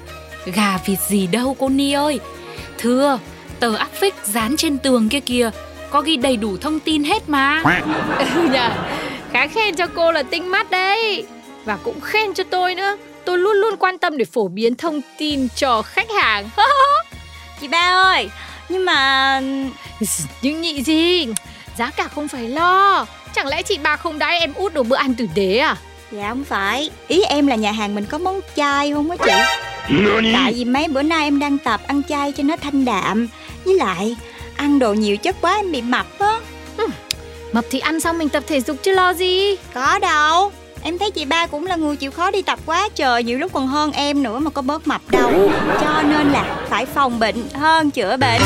Gà 0.56 0.78
vịt 0.86 1.00
gì 1.00 1.28
đâu 1.28 1.56
cô 1.60 1.70
Ni 1.70 1.92
ơi 1.92 2.20
Thưa 2.78 3.20
Tờ 3.60 3.76
áp 3.76 3.90
phích 3.94 4.16
dán 4.24 4.58
trên 4.58 4.78
tường 4.78 5.10
kia 5.10 5.20
kìa 5.20 5.50
Có 5.90 6.02
ghi 6.02 6.18
đầy 6.18 6.38
đủ 6.38 6.58
thông 6.58 6.80
tin 6.80 7.04
hết 7.04 7.30
mà 7.30 7.62
Ừ 8.36 8.50
nhờ, 8.52 8.70
khá 9.32 9.48
khen 9.48 9.76
cho 9.76 9.88
cô 9.96 10.12
là 10.12 10.24
tinh 10.24 10.52
mắt 10.52 10.72
đấy. 10.72 11.26
Và 11.66 11.78
cũng 11.84 12.02
khen 12.02 12.34
cho 12.34 12.44
tôi 12.44 12.76
nữa. 12.76 12.98
Tôi 13.26 13.38
luôn 13.38 13.58
luôn 13.58 13.76
quan 13.80 13.98
tâm 13.98 14.18
để 14.18 14.26
phổ 14.26 14.48
biến 14.48 14.76
thông 14.76 15.02
tin 15.18 15.48
cho 15.56 15.82
khách 15.82 16.12
hàng. 16.22 16.50
Chị 17.62 17.68
ba 17.68 18.04
ơi 18.04 18.30
Nhưng 18.70 18.86
mà 18.86 19.42
Nhưng 20.42 20.62
nhị 20.62 20.84
gì, 20.84 21.28
giá 21.78 21.92
cả 21.92 22.08
không 22.08 22.28
phải 22.28 22.50
lo. 22.50 23.06
Chẳng 23.34 23.48
lẽ 23.48 23.62
chị 23.62 23.78
ba 23.78 23.96
không 23.96 24.20
đãi 24.20 24.40
em 24.40 24.54
út 24.54 24.74
đồ 24.74 24.84
bữa 24.84 24.96
ăn 24.96 25.14
tử 25.14 25.28
tế 25.36 25.58
à? 25.58 25.76
Dạ 26.12 26.30
không 26.30 26.44
phải. 26.44 26.90
Ý 27.08 27.22
em 27.22 27.48
là 27.48 27.56
nhà 27.56 27.72
hàng 27.72 27.96
mình 27.96 28.06
có 28.06 28.18
món 28.18 28.40
chay 28.56 28.94
không 28.94 29.12
á 29.12 29.18
chị? 29.26 29.32
Tại 30.34 30.54
vì 30.54 30.66
mấy 30.66 30.88
bữa 30.88 31.02
nay 31.02 31.24
em 31.24 31.40
đang 31.40 31.58
tập 31.58 31.82
ăn 31.88 32.02
chay 32.10 32.32
cho 32.32 32.44
nó 32.44 32.56
thanh 32.58 32.86
đạm. 32.86 33.28
Với 33.66 33.76
lại 33.76 34.16
ăn 34.56 34.80
đồ 34.80 34.94
nhiều 34.94 35.18
chất 35.18 35.36
quá 35.42 35.56
em 35.56 35.72
bị 35.72 35.82
mập 35.82 36.06
á. 36.20 36.40
Mập 37.52 37.66
thì 37.70 37.80
ăn 37.80 38.00
xong 38.00 38.18
mình 38.18 38.30
tập 38.30 38.44
thể 38.48 38.62
dục 38.62 38.78
chứ 38.84 38.92
lo 38.92 39.14
gì. 39.14 39.56
Có 39.74 40.00
đâu. 40.00 40.52
Em 40.84 40.98
thấy 40.98 41.12
chị 41.12 41.26
ba 41.26 41.48
cũng 41.48 41.66
là 41.66 41.76
người 41.76 41.96
chịu 41.96 42.12
khó 42.12 42.32
đi 42.32 42.42
tập 42.42 42.60
quá 42.66 42.90
trời 42.96 43.24
Nhiều 43.24 43.38
lúc 43.38 43.54
còn 43.54 43.68
hơn 43.68 43.92
em 43.92 44.24
nữa 44.24 44.40
mà 44.40 44.52
có 44.52 44.62
bớt 44.62 44.88
mập 44.88 45.02
đâu. 45.12 45.52
Cho 45.82 46.02
nên 46.02 46.32
là 46.32 46.58
phải 46.70 46.86
phòng 46.86 47.20
bệnh 47.20 47.50
hơn 47.54 47.92
chữa 47.92 48.18
bệnh 48.18 48.42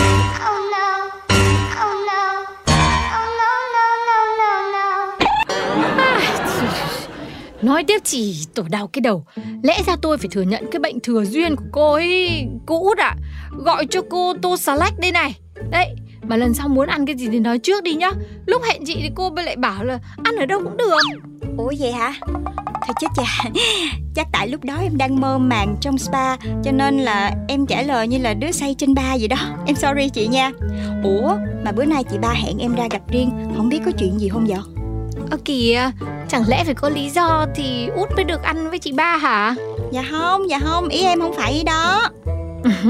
Nói 7.63 7.83
tiếp 7.83 8.01
chỉ 8.03 8.45
tổ 8.55 8.63
đau 8.69 8.87
cái 8.87 9.01
đầu. 9.01 9.25
Lẽ 9.63 9.81
ra 9.87 9.95
tôi 10.01 10.17
phải 10.17 10.27
thừa 10.31 10.41
nhận 10.41 10.65
cái 10.71 10.79
bệnh 10.79 10.99
thừa 10.99 11.23
duyên 11.25 11.55
của 11.55 11.63
cô 11.71 11.93
ấy 11.93 12.47
Cô 12.65 12.83
út 12.83 12.97
ạ 12.97 13.15
Gọi 13.51 13.85
cho 13.89 14.01
cô 14.09 14.33
tô 14.41 14.57
salad 14.57 14.93
đây 14.97 15.11
này. 15.11 15.35
Đấy, 15.71 15.87
Mà 16.21 16.37
lần 16.37 16.53
sau 16.53 16.67
muốn 16.67 16.87
ăn 16.87 17.05
cái 17.05 17.15
gì 17.15 17.27
thì 17.31 17.39
nói 17.39 17.59
trước 17.59 17.83
đi 17.83 17.93
nhá. 17.93 18.11
Lúc 18.45 18.61
hẹn 18.63 18.85
chị 18.85 18.95
thì 19.01 19.09
cô 19.15 19.31
lại 19.35 19.55
bảo 19.55 19.83
là 19.83 19.99
Ăn 20.23 20.35
ở 20.35 20.45
đâu 20.45 20.59
cũng 20.63 20.77
được. 20.77 20.97
Ủa 21.57 21.73
vậy 21.79 21.91
hả? 21.91 22.13
Thôi 22.87 22.95
chết 22.99 23.07
chà 23.15 23.49
Chắc 24.15 24.27
tại 24.31 24.47
lúc 24.47 24.63
đó 24.63 24.77
em 24.81 24.97
đang 24.97 25.21
mơ 25.21 25.37
màng 25.37 25.75
trong 25.81 25.97
spa, 25.97 26.37
Cho 26.63 26.71
nên 26.71 26.97
là 26.97 27.31
em 27.47 27.65
trả 27.65 27.81
lời 27.81 28.07
như 28.07 28.17
là 28.17 28.33
đứa 28.33 28.51
say 28.51 28.75
trên 28.77 28.93
ba 28.93 29.17
vậy 29.19 29.27
đó. 29.27 29.37
Em 29.65 29.75
sorry 29.75 30.09
chị 30.09 30.27
nha. 30.27 30.51
Ủa, 31.03 31.35
mà 31.65 31.71
bữa 31.71 31.85
nay 31.85 32.03
chị 32.11 32.17
ba 32.21 32.33
hẹn 32.33 32.57
em 32.57 32.75
ra 32.75 32.87
gặp 32.91 33.01
riêng, 33.11 33.31
Không 33.57 33.69
biết 33.69 33.79
có 33.85 33.91
chuyện 33.91 34.19
gì 34.19 34.29
không 34.29 34.45
vậy? 34.47 34.72
Ơ 35.33 35.37
kìa 35.45 35.91
Chẳng 36.29 36.43
lẽ 36.47 36.63
phải 36.63 36.73
có 36.73 36.89
lý 36.89 37.09
do 37.09 37.45
thì 37.55 37.87
út 37.95 38.09
mới 38.15 38.23
được 38.23 38.43
ăn 38.43 38.69
với 38.69 38.79
chị 38.79 38.91
ba 38.91 39.17
hả? 39.17 39.55
Dạ 39.91 40.03
không, 40.11 40.49
dạ 40.49 40.59
không 40.59 40.87
Ý 40.87 41.03
em 41.03 41.19
không 41.19 41.33
phải 41.35 41.53
ý 41.53 41.63
đó. 41.63 42.09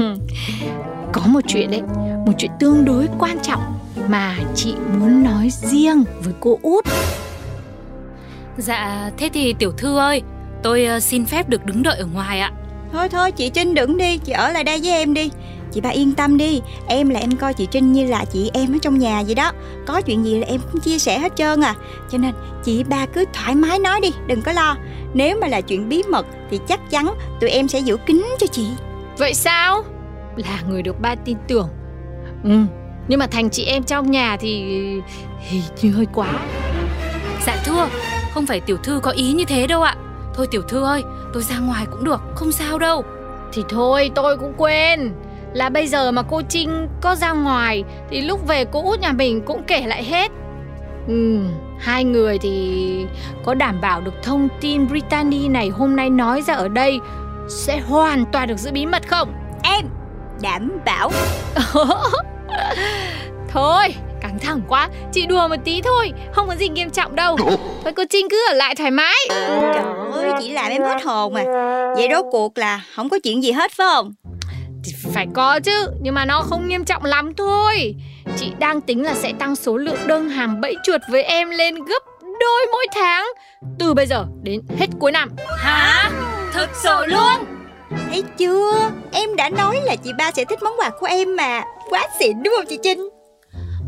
Có 1.12 1.22
một 1.26 1.40
chuyện 1.48 1.70
đấy 1.70 1.82
Một 2.26 2.32
chuyện 2.38 2.50
tương 2.60 2.84
đối 2.84 3.08
quan 3.18 3.38
trọng 3.42 3.62
Mà 4.08 4.36
chị 4.54 4.74
muốn 4.98 5.24
nói 5.24 5.48
riêng 5.50 6.04
với 6.24 6.34
cô 6.40 6.58
út. 6.62 6.84
Dạ 8.56 9.10
thế 9.18 9.30
thì 9.32 9.54
tiểu 9.58 9.72
thư 9.72 9.98
ơi 9.98 10.22
Tôi 10.62 10.84
ờ, 10.84 11.00
xin 11.00 11.26
phép 11.26 11.48
được 11.48 11.64
đứng 11.64 11.82
đợi 11.82 11.98
ở 11.98 12.06
ngoài 12.06 12.40
ạ. 12.40 12.52
Thôi 12.92 13.08
thôi 13.08 13.32
chị 13.32 13.48
Trinh 13.48 13.74
đừng 13.74 13.96
đi 13.96 14.18
Chị 14.18 14.32
ở 14.32 14.52
lại 14.52 14.64
đây 14.64 14.80
với 14.82 14.90
em 14.90 15.14
đi 15.14 15.30
Chị 15.74 15.80
ba 15.80 15.90
yên 15.90 16.12
tâm 16.12 16.36
đi. 16.36 16.62
Em 16.86 17.08
là 17.08 17.20
em 17.20 17.36
coi 17.36 17.54
chị 17.54 17.66
Trinh 17.70 17.92
như 17.92 18.06
là 18.06 18.24
chị 18.24 18.50
em 18.54 18.74
ở 18.74 18.78
trong 18.82 18.98
nhà 18.98 19.22
vậy 19.26 19.34
đó. 19.34 19.52
Có 19.86 20.00
chuyện 20.00 20.24
gì 20.24 20.38
là 20.38 20.46
em 20.46 20.60
cũng 20.72 20.80
chia 20.80 20.98
sẻ 20.98 21.18
hết 21.18 21.36
trơn 21.36 21.60
à. 21.60 21.74
Cho 22.10 22.18
nên 22.18 22.34
chị 22.64 22.84
ba 22.84 23.06
cứ 23.06 23.24
thoải 23.32 23.54
mái 23.54 23.78
nói 23.78 24.00
đi 24.00 24.12
Đừng 24.26 24.42
có 24.42 24.52
lo. 24.52 24.76
Nếu 25.14 25.38
mà 25.40 25.46
là 25.46 25.60
chuyện 25.60 25.88
bí 25.88 26.02
mật 26.10 26.26
Thì 26.50 26.60
chắc 26.68 26.90
chắn 26.90 27.14
tụi 27.40 27.50
em 27.50 27.68
sẽ 27.68 27.78
giữ 27.78 27.96
kín 27.96 28.24
cho 28.38 28.46
chị. 28.46 28.66
Vậy 29.18 29.34
sao? 29.34 29.82
Là 30.36 30.62
người 30.68 30.82
được 30.82 31.00
ba 31.00 31.14
tin 31.14 31.36
tưởng. 31.48 31.68
Ừ 32.44 32.50
Nhưng 33.08 33.18
mà 33.18 33.26
thành 33.26 33.50
chị 33.50 33.64
em 33.64 33.82
trong 33.82 34.10
nhà 34.10 34.36
thì 34.40 34.64
Thì 35.50 35.62
như 35.82 35.90
hơi 35.92 36.06
quá. 36.14 36.28
Dạ 37.46 37.56
thưa 37.64 37.88
Không 38.34 38.46
phải 38.46 38.60
tiểu 38.60 38.76
thư 38.76 39.00
có 39.02 39.10
ý 39.10 39.32
như 39.32 39.44
thế 39.44 39.66
đâu 39.66 39.82
ạ. 39.82 39.96
Thôi 40.34 40.46
tiểu 40.50 40.62
thư 40.62 40.84
ơi 40.84 41.02
Tôi 41.32 41.42
ra 41.42 41.58
ngoài 41.58 41.86
cũng 41.90 42.04
được 42.04 42.20
Không 42.34 42.52
sao 42.52 42.78
đâu. 42.78 43.04
Thì 43.52 43.62
thôi 43.68 44.10
tôi 44.14 44.36
cũng 44.36 44.54
quên 44.56 45.12
Là 45.54 45.68
bây 45.68 45.86
giờ 45.86 46.12
mà 46.12 46.22
cô 46.22 46.42
Trinh 46.48 46.88
có 47.00 47.14
ra 47.14 47.32
ngoài 47.32 47.84
Thì 48.10 48.20
lúc 48.20 48.46
về 48.46 48.64
cô 48.64 48.82
út 48.82 49.00
nhà 49.00 49.12
mình 49.12 49.42
cũng 49.46 49.62
kể 49.66 49.80
lại 49.86 50.04
hết 50.04 50.30
Ừ, 51.08 51.38
hai 51.78 52.04
người 52.04 52.38
thì 52.38 53.06
có 53.44 53.54
đảm 53.54 53.80
bảo 53.80 54.00
được 54.00 54.22
thông 54.22 54.48
tin 54.60 54.88
Brittany 54.88 55.48
này 55.48 55.68
hôm 55.68 55.96
nay 55.96 56.10
nói 56.10 56.42
ra 56.42 56.54
ở 56.54 56.68
đây 56.68 56.98
sẽ 57.48 57.80
hoàn 57.80 58.24
toàn 58.32 58.48
được 58.48 58.58
giữ 58.58 58.72
bí 58.72 58.86
mật 58.86 59.08
không? 59.08 59.32
Em 59.62 59.84
đảm 60.42 60.70
bảo 60.84 61.10
Thôi, 63.48 63.94
căng 64.20 64.38
thẳng 64.38 64.60
quá, 64.68 64.88
chị 65.12 65.26
đùa 65.26 65.48
một 65.48 65.56
tí 65.64 65.82
thôi, 65.82 66.12
không 66.32 66.48
có 66.48 66.54
gì 66.54 66.68
nghiêm 66.68 66.90
trọng 66.90 67.16
đâu. 67.16 67.36
Thôi 67.84 67.92
cô 67.96 68.02
Trinh 68.10 68.26
cứ 68.30 68.46
ở 68.50 68.54
lại 68.54 68.74
thoải 68.74 68.90
mái. 68.90 69.14
Trời 69.28 69.84
ơi 70.12 70.30
chị 70.40 70.52
làm 70.52 70.70
em 70.70 70.82
hết 70.82 71.02
hồn 71.04 71.34
à 71.34 71.44
Vậy 71.96 72.08
rốt 72.12 72.24
cuộc 72.30 72.58
là 72.58 72.80
không 72.94 73.08
có 73.08 73.18
chuyện 73.24 73.42
gì 73.42 73.52
hết 73.52 73.72
phải 73.72 73.86
không 73.90 74.12
Thì 74.84 74.92
phải 75.14 75.26
có 75.34 75.60
chứ, 75.60 75.88
nhưng 76.00 76.14
mà 76.14 76.24
nó 76.24 76.42
không 76.42 76.68
nghiêm 76.68 76.84
trọng 76.84 77.04
lắm 77.04 77.34
thôi. 77.34 77.94
Chị 78.36 78.52
đang 78.58 78.80
tính 78.80 79.02
là 79.04 79.14
sẽ 79.14 79.32
tăng 79.38 79.56
số 79.56 79.76
lượng 79.76 79.98
đơn 80.06 80.28
hàng 80.28 80.60
bẫy 80.60 80.74
chuột 80.84 81.00
với 81.10 81.22
em 81.22 81.50
lên 81.50 81.74
gấp 81.74 82.02
đôi 82.40 82.66
mỗi 82.72 82.86
tháng 82.94 83.26
từ 83.78 83.94
bây 83.94 84.06
giờ 84.06 84.26
đến 84.42 84.60
hết 84.78 84.86
cuối 84.98 85.12
năm. 85.12 85.30
Hả? 85.58 86.10
Thực 86.52 86.68
sự 86.82 87.06
luôn 87.06 87.44
Thấy 88.10 88.22
chưa 88.38 88.90
Em 89.12 89.36
đã 89.36 89.48
nói 89.48 89.80
là 89.82 89.96
chị 89.96 90.10
ba 90.18 90.30
sẽ 90.30 90.44
thích 90.44 90.62
món 90.62 90.72
quà 90.78 90.90
của 91.00 91.06
em 91.06 91.36
mà 91.36 91.62
Quá 91.90 92.08
xịn 92.18 92.42
đúng 92.42 92.54
không 92.56 92.66
chị 92.68 92.78
Trinh 92.82 93.08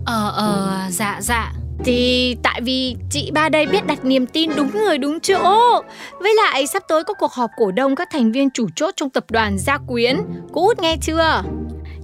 Ờ 0.06 0.32
ờ 0.36 0.80
dạ 0.90 1.18
dạ 1.20 1.52
Thì 1.84 2.36
tại 2.42 2.60
vì 2.60 2.96
chị 3.10 3.30
ba 3.30 3.48
đây 3.48 3.66
biết 3.66 3.86
đặt 3.86 4.04
niềm 4.04 4.26
tin 4.26 4.50
đúng 4.56 4.70
người 4.74 4.98
đúng 4.98 5.20
chỗ. 5.20 5.82
Với 6.20 6.34
lại 6.34 6.66
sắp 6.66 6.82
tới 6.88 7.04
có 7.04 7.14
cuộc 7.14 7.32
họp 7.32 7.50
cổ 7.56 7.70
đông 7.70 7.96
các 7.96 8.08
thành 8.12 8.32
viên 8.32 8.50
chủ 8.50 8.66
chốt 8.76 8.94
trong 8.96 9.10
tập 9.10 9.24
đoàn 9.30 9.58
Gia 9.58 9.78
Quyến. 9.78 10.16
Cô 10.52 10.66
út 10.66 10.78
nghe 10.78 10.96
chưa? 11.02 11.42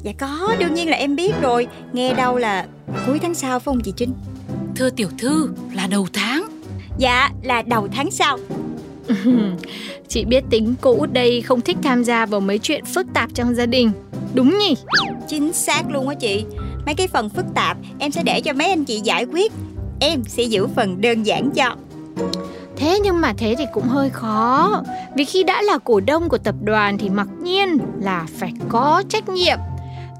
Dạ 0.02 0.12
có 0.18 0.54
đương 0.58 0.74
nhiên 0.74 0.90
là 0.90 0.96
em 0.96 1.16
biết 1.16 1.32
rồi. 1.42 1.66
Nghe 1.92 2.14
đâu 2.14 2.38
là 2.38 2.66
cuối 3.06 3.18
tháng 3.18 3.34
sau 3.34 3.58
phải 3.58 3.64
không 3.64 3.80
chị 3.80 3.92
Trinh? 3.96 4.14
Thưa 4.76 4.90
tiểu 4.90 5.08
thư 5.18 5.48
là 5.74 5.86
đầu 5.86 6.06
tháng. 6.12 6.48
Dạ 6.98 7.30
là 7.42 7.62
đầu 7.62 7.88
tháng 7.92 8.10
sau. 8.10 8.38
Chị 10.08 10.24
biết 10.24 10.44
tính 10.50 10.74
cô 10.80 10.96
út 10.98 11.12
đây 11.12 11.40
không 11.40 11.60
thích 11.60 11.76
tham 11.82 12.04
gia 12.04 12.26
vào 12.26 12.40
mấy 12.40 12.58
chuyện 12.58 12.84
phức 12.84 13.06
tạp 13.14 13.30
trong 13.34 13.54
gia 13.54 13.66
đình. 13.66 13.90
Đúng 14.34 14.58
nhỉ? 14.58 14.74
Chính 15.28 15.52
xác 15.52 15.90
luôn 15.90 16.08
á 16.08 16.14
chị 16.14 16.44
Mấy 16.86 16.94
cái 16.94 17.06
phần 17.06 17.28
phức 17.28 17.44
tạp 17.54 17.76
em 17.98 18.10
sẽ 18.10 18.22
để 18.22 18.40
cho 18.40 18.52
mấy 18.52 18.68
anh 18.68 18.84
chị 18.84 19.00
giải 19.00 19.24
quyết. 19.24 19.52
Em 20.00 20.24
sẽ 20.24 20.42
giữ 20.42 20.66
phần 20.66 21.00
đơn 21.00 21.22
giản 21.22 21.50
cho. 21.50 21.76
Thế 22.76 22.98
nhưng 23.02 23.20
mà 23.20 23.32
thế 23.38 23.54
thì 23.58 23.64
cũng 23.72 23.88
hơi 23.88 24.10
khó. 24.10 24.82
Vì 25.16 25.24
khi 25.24 25.42
đã 25.42 25.62
là 25.62 25.78
cổ 25.78 26.00
đông 26.00 26.28
của 26.28 26.38
tập 26.38 26.54
đoàn 26.62 26.98
thì 26.98 27.08
mặc 27.08 27.28
nhiên 27.42 27.78
là 28.00 28.26
phải 28.38 28.52
có 28.68 29.02
trách 29.08 29.28
nhiệm. 29.28 29.58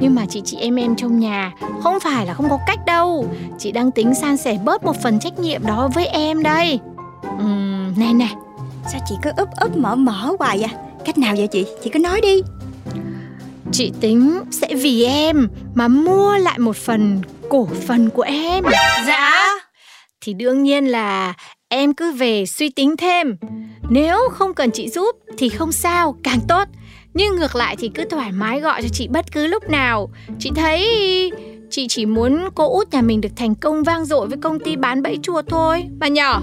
Nhưng 0.01 0.15
mà 0.15 0.27
chị 0.27 0.43
chị 0.45 0.57
em 0.57 0.77
em 0.77 0.97
trong 0.97 1.21
nhà 1.21 1.53
không 1.83 2.01
phải 2.01 2.27
là 2.27 2.35
không 2.35 2.51
có 2.51 2.59
cách 2.67 2.79
đâu. 2.87 3.27
Chị 3.59 3.73
đang 3.73 3.91
tính 3.91 4.15
san 4.15 4.37
sẻ 4.37 4.59
bớt 4.65 4.85
một 4.85 5.03
phần 5.03 5.19
trách 5.19 5.39
nhiệm 5.39 5.67
đó 5.67 5.91
với 5.95 6.07
em 6.07 6.43
đây. 6.43 6.81
Ừm, 7.39 8.01
này 8.01 8.15
này. 8.15 8.35
Sao 8.93 9.01
chị 9.09 9.15
cứ 9.23 9.31
úp 9.37 9.49
úp 9.61 9.77
mở 9.77 9.95
mở 9.95 10.33
hoài 10.39 10.59
vậy? 10.59 10.71
Cách 11.05 11.19
nào 11.19 11.35
vậy 11.37 11.47
chị? 11.47 11.67
Chị 11.85 11.91
cứ 11.91 11.99
nói 11.99 12.21
đi 12.21 12.43
Chị 13.73 13.93
tính 14.01 14.41
sẽ 14.51 14.75
vì 14.75 15.05
em 15.05 15.49
mà 15.75 15.89
mua 15.89 16.37
lại 16.37 16.59
một 16.59 16.77
phần 16.77 17.21
cổ 17.49 17.69
phần 17.87 18.11
của 18.11 18.23
em. 18.23 18.65
Dạ. 19.07 19.59
Thì 20.21 20.35
đương 20.35 20.63
nhiên 20.63 20.87
là 20.87 21.35
em 21.69 21.95
cứ 21.95 22.13
về 22.13 22.47
suy 22.47 22.69
tính 22.69 22.97
thêm. 22.97 23.37
Nếu 23.91 24.19
không 24.33 24.55
cần 24.55 24.71
chị 24.71 24.89
giúp 24.89 25.17
thì 25.39 25.49
không 25.49 25.73
sao, 25.73 26.17
càng 26.25 26.41
tốt. 26.49 26.69
Nhưng 27.15 27.37
ngược 27.37 27.57
lại 27.57 27.77
thì 27.79 27.91
cứ 27.95 28.05
thoải 28.05 28.33
mái 28.33 28.61
gọi 28.61 28.83
cho 28.83 28.89
chị 28.89 29.09
bất 29.09 29.33
cứ 29.33 29.47
lúc 29.47 29.71
nào. 29.71 30.11
Chị 30.39 30.51
thấy 30.55 31.31
chị 31.71 31.87
chỉ 31.89 32.07
muốn 32.07 32.49
cô 32.55 32.73
út 32.73 32.93
nhà 32.93 33.03
mình 33.03 33.21
được 33.21 33.33
thành 33.37 33.55
công 33.55 33.83
vang 33.83 34.05
dội 34.05 34.27
với 34.27 34.39
công 34.43 34.61
ty 34.61 34.77
bán 34.77 35.03
bẫy 35.03 35.19
chuột 35.23 35.45
thôi. 35.49 35.85
Bà 35.99 36.09
nhỏ 36.09 36.43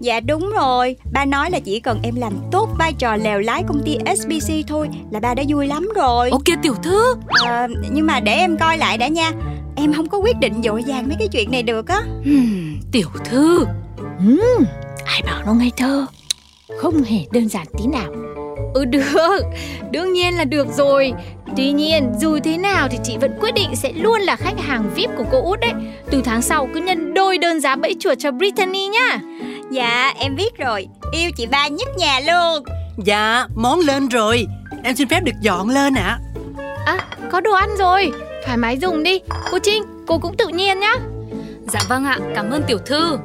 Dạ 0.00 0.20
đúng 0.20 0.50
rồi. 0.50 0.96
Ba 1.12 1.24
nói 1.24 1.50
là 1.50 1.58
chỉ 1.58 1.80
cần 1.80 1.98
em 2.02 2.14
làm 2.16 2.32
tốt 2.52 2.68
vai 2.78 2.92
trò 2.92 3.16
lèo 3.16 3.40
lái 3.40 3.62
công 3.68 3.82
ty 3.84 3.98
SBC 4.16 4.52
thôi 4.68 4.88
Là 5.10 5.20
ba 5.20 5.34
đã 5.34 5.42
vui 5.48 5.66
lắm 5.66 5.88
rồi. 5.96 6.30
Ok 6.30 6.44
tiểu 6.62 6.74
thư. 6.82 7.14
À, 7.44 7.68
Nhưng 7.90 8.06
mà 8.06 8.20
để 8.20 8.32
em 8.32 8.58
coi 8.58 8.78
lại 8.78 8.98
đã 8.98 9.08
nha. 9.08 9.30
Em 9.76 9.92
không 9.92 10.08
có 10.08 10.18
quyết 10.18 10.36
định 10.40 10.62
dội 10.64 10.82
vàng 10.86 11.08
mấy 11.08 11.16
cái 11.18 11.28
chuyện 11.28 11.50
này 11.50 11.62
được 11.62 11.88
á. 11.88 12.00
Hmm, 12.24 12.80
Tiểu 12.92 13.08
thư. 13.24 13.64
Uhm, 14.28 14.64
Ai 15.04 15.22
bảo 15.26 15.42
nó 15.46 15.54
ngây 15.54 15.72
thơ? 15.76 16.06
Không 16.78 17.02
hề 17.02 17.18
đơn 17.32 17.48
giản 17.48 17.66
tí 17.78 17.86
nào. 17.86 18.12
Ừ 18.74 18.84
được, 18.84 19.40
đương 19.90 20.12
nhiên 20.12 20.34
là 20.34 20.44
được 20.44 20.66
rồi. 20.76 21.12
Tuy 21.56 21.72
nhiên, 21.72 22.12
dù 22.20 22.38
thế 22.44 22.56
nào 22.56 22.88
thì 22.90 22.98
chị 23.04 23.16
vẫn 23.20 23.32
quyết 23.40 23.54
định 23.54 23.76
sẽ 23.76 23.92
luôn 23.92 24.20
là 24.20 24.36
khách 24.36 24.60
hàng 24.60 24.90
VIP 24.94 25.10
của 25.16 25.24
cô 25.32 25.42
út 25.42 25.60
đấy. 25.60 25.72
Từ 26.10 26.22
tháng 26.24 26.42
sau 26.42 26.68
cứ 26.74 26.80
nhân 26.80 27.14
đôi 27.14 27.38
đơn 27.38 27.60
giá 27.60 27.76
bẫy 27.76 27.94
chuột 28.00 28.18
cho 28.18 28.30
Brittany 28.30 28.86
nhá 28.88 29.18
Dạ, 29.70 30.12
em 30.16 30.36
biết 30.36 30.58
rồi. 30.58 30.88
Yêu 31.12 31.30
chị 31.36 31.46
ba 31.46 31.68
nhất 31.68 31.88
nhà 31.96 32.20
luôn. 32.20 32.64
Dạ, 33.04 33.46
món 33.54 33.78
lên 33.78 34.08
rồi. 34.08 34.46
Em 34.84 34.96
xin 34.96 35.08
phép 35.08 35.20
được 35.24 35.40
dọn 35.40 35.68
lên 35.68 35.94
ạ. 35.94 36.18
À. 36.84 36.96
à, 36.98 37.06
có 37.32 37.40
đồ 37.40 37.52
ăn 37.52 37.68
rồi. 37.78 38.12
Thoải 38.44 38.56
mái 38.56 38.78
dùng 38.78 39.02
đi. 39.02 39.20
Cô 39.50 39.58
Trinh, 39.62 39.82
cô 40.06 40.18
cũng 40.18 40.36
tự 40.36 40.48
nhiên 40.48 40.80
nhá. 40.80 40.94
Dạ 41.68 41.80
vâng 41.88 42.04
ạ, 42.04 42.18
cảm 42.34 42.50
ơn 42.50 42.62
tiểu 42.66 42.78
thư. 42.78 43.18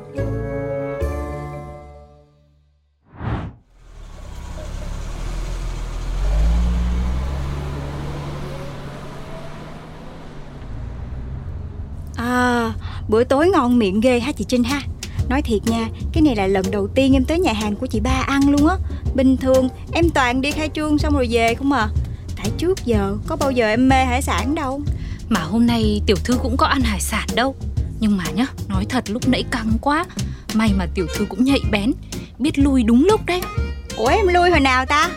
À, 12.18 12.74
bữa 13.10 13.24
tối 13.24 13.48
ngon 13.48 13.80
miệng 13.80 14.02
ghê 14.02 14.20
ha 14.20 14.32
chị 14.32 14.46
Trinh 14.48 14.64
ha 14.64 14.82
Nói 15.30 15.42
thiệt 15.42 15.62
nha, 15.66 15.88
cái 16.14 16.22
này 16.22 16.36
là 16.36 16.48
lần 16.48 16.66
đầu 16.72 16.88
tiên 16.88 17.14
em 17.14 17.26
tới 17.26 17.40
nhà 17.40 17.54
hàng 17.54 17.76
của 17.76 17.88
chị 17.88 18.00
ba 18.00 18.24
ăn 18.28 18.50
luôn 18.50 18.68
á. 18.68 18.76
Bình 19.16 19.38
thường 19.38 19.70
em 19.92 20.10
toàn 20.10 20.42
đi 20.42 20.52
khai 20.52 20.70
trương 20.74 20.98
xong 20.98 21.14
rồi 21.14 21.28
về 21.32 21.56
không 21.56 21.72
à. 21.72 21.90
Tại 22.36 22.50
trước 22.58 22.86
giờ 22.86 23.18
có 23.28 23.36
bao 23.36 23.52
giờ 23.52 23.68
em 23.68 23.90
mê 23.90 24.06
hải 24.06 24.22
sản 24.22 24.56
đâu. 24.56 24.82
Mà 25.30 25.40
hôm 25.40 25.68
nay 25.68 26.02
tiểu 26.06 26.18
thư 26.24 26.38
cũng 26.44 26.58
có 26.58 26.66
ăn 26.66 26.82
hải 26.82 27.02
sản 27.02 27.28
đâu. 27.36 27.56
Nhưng 28.00 28.18
mà 28.18 28.24
nhá, 28.36 28.48
nói 28.68 28.86
thật 28.90 29.10
lúc 29.10 29.28
nãy 29.28 29.44
căng 29.52 29.72
quá. 29.82 30.06
May 30.54 30.74
mà 30.78 30.86
tiểu 30.94 31.08
thư 31.18 31.26
cũng 31.26 31.44
nhạy 31.44 31.62
bén 31.72 31.92
Biết 32.40 32.60
lui 32.60 32.84
đúng 32.84 33.06
lúc 33.06 33.26
đấy. 33.26 33.42
Ủa 33.98 34.08
em 34.08 34.28
lui 34.28 34.50
hồi 34.50 34.60
nào 34.60 34.86
ta? 34.86 35.10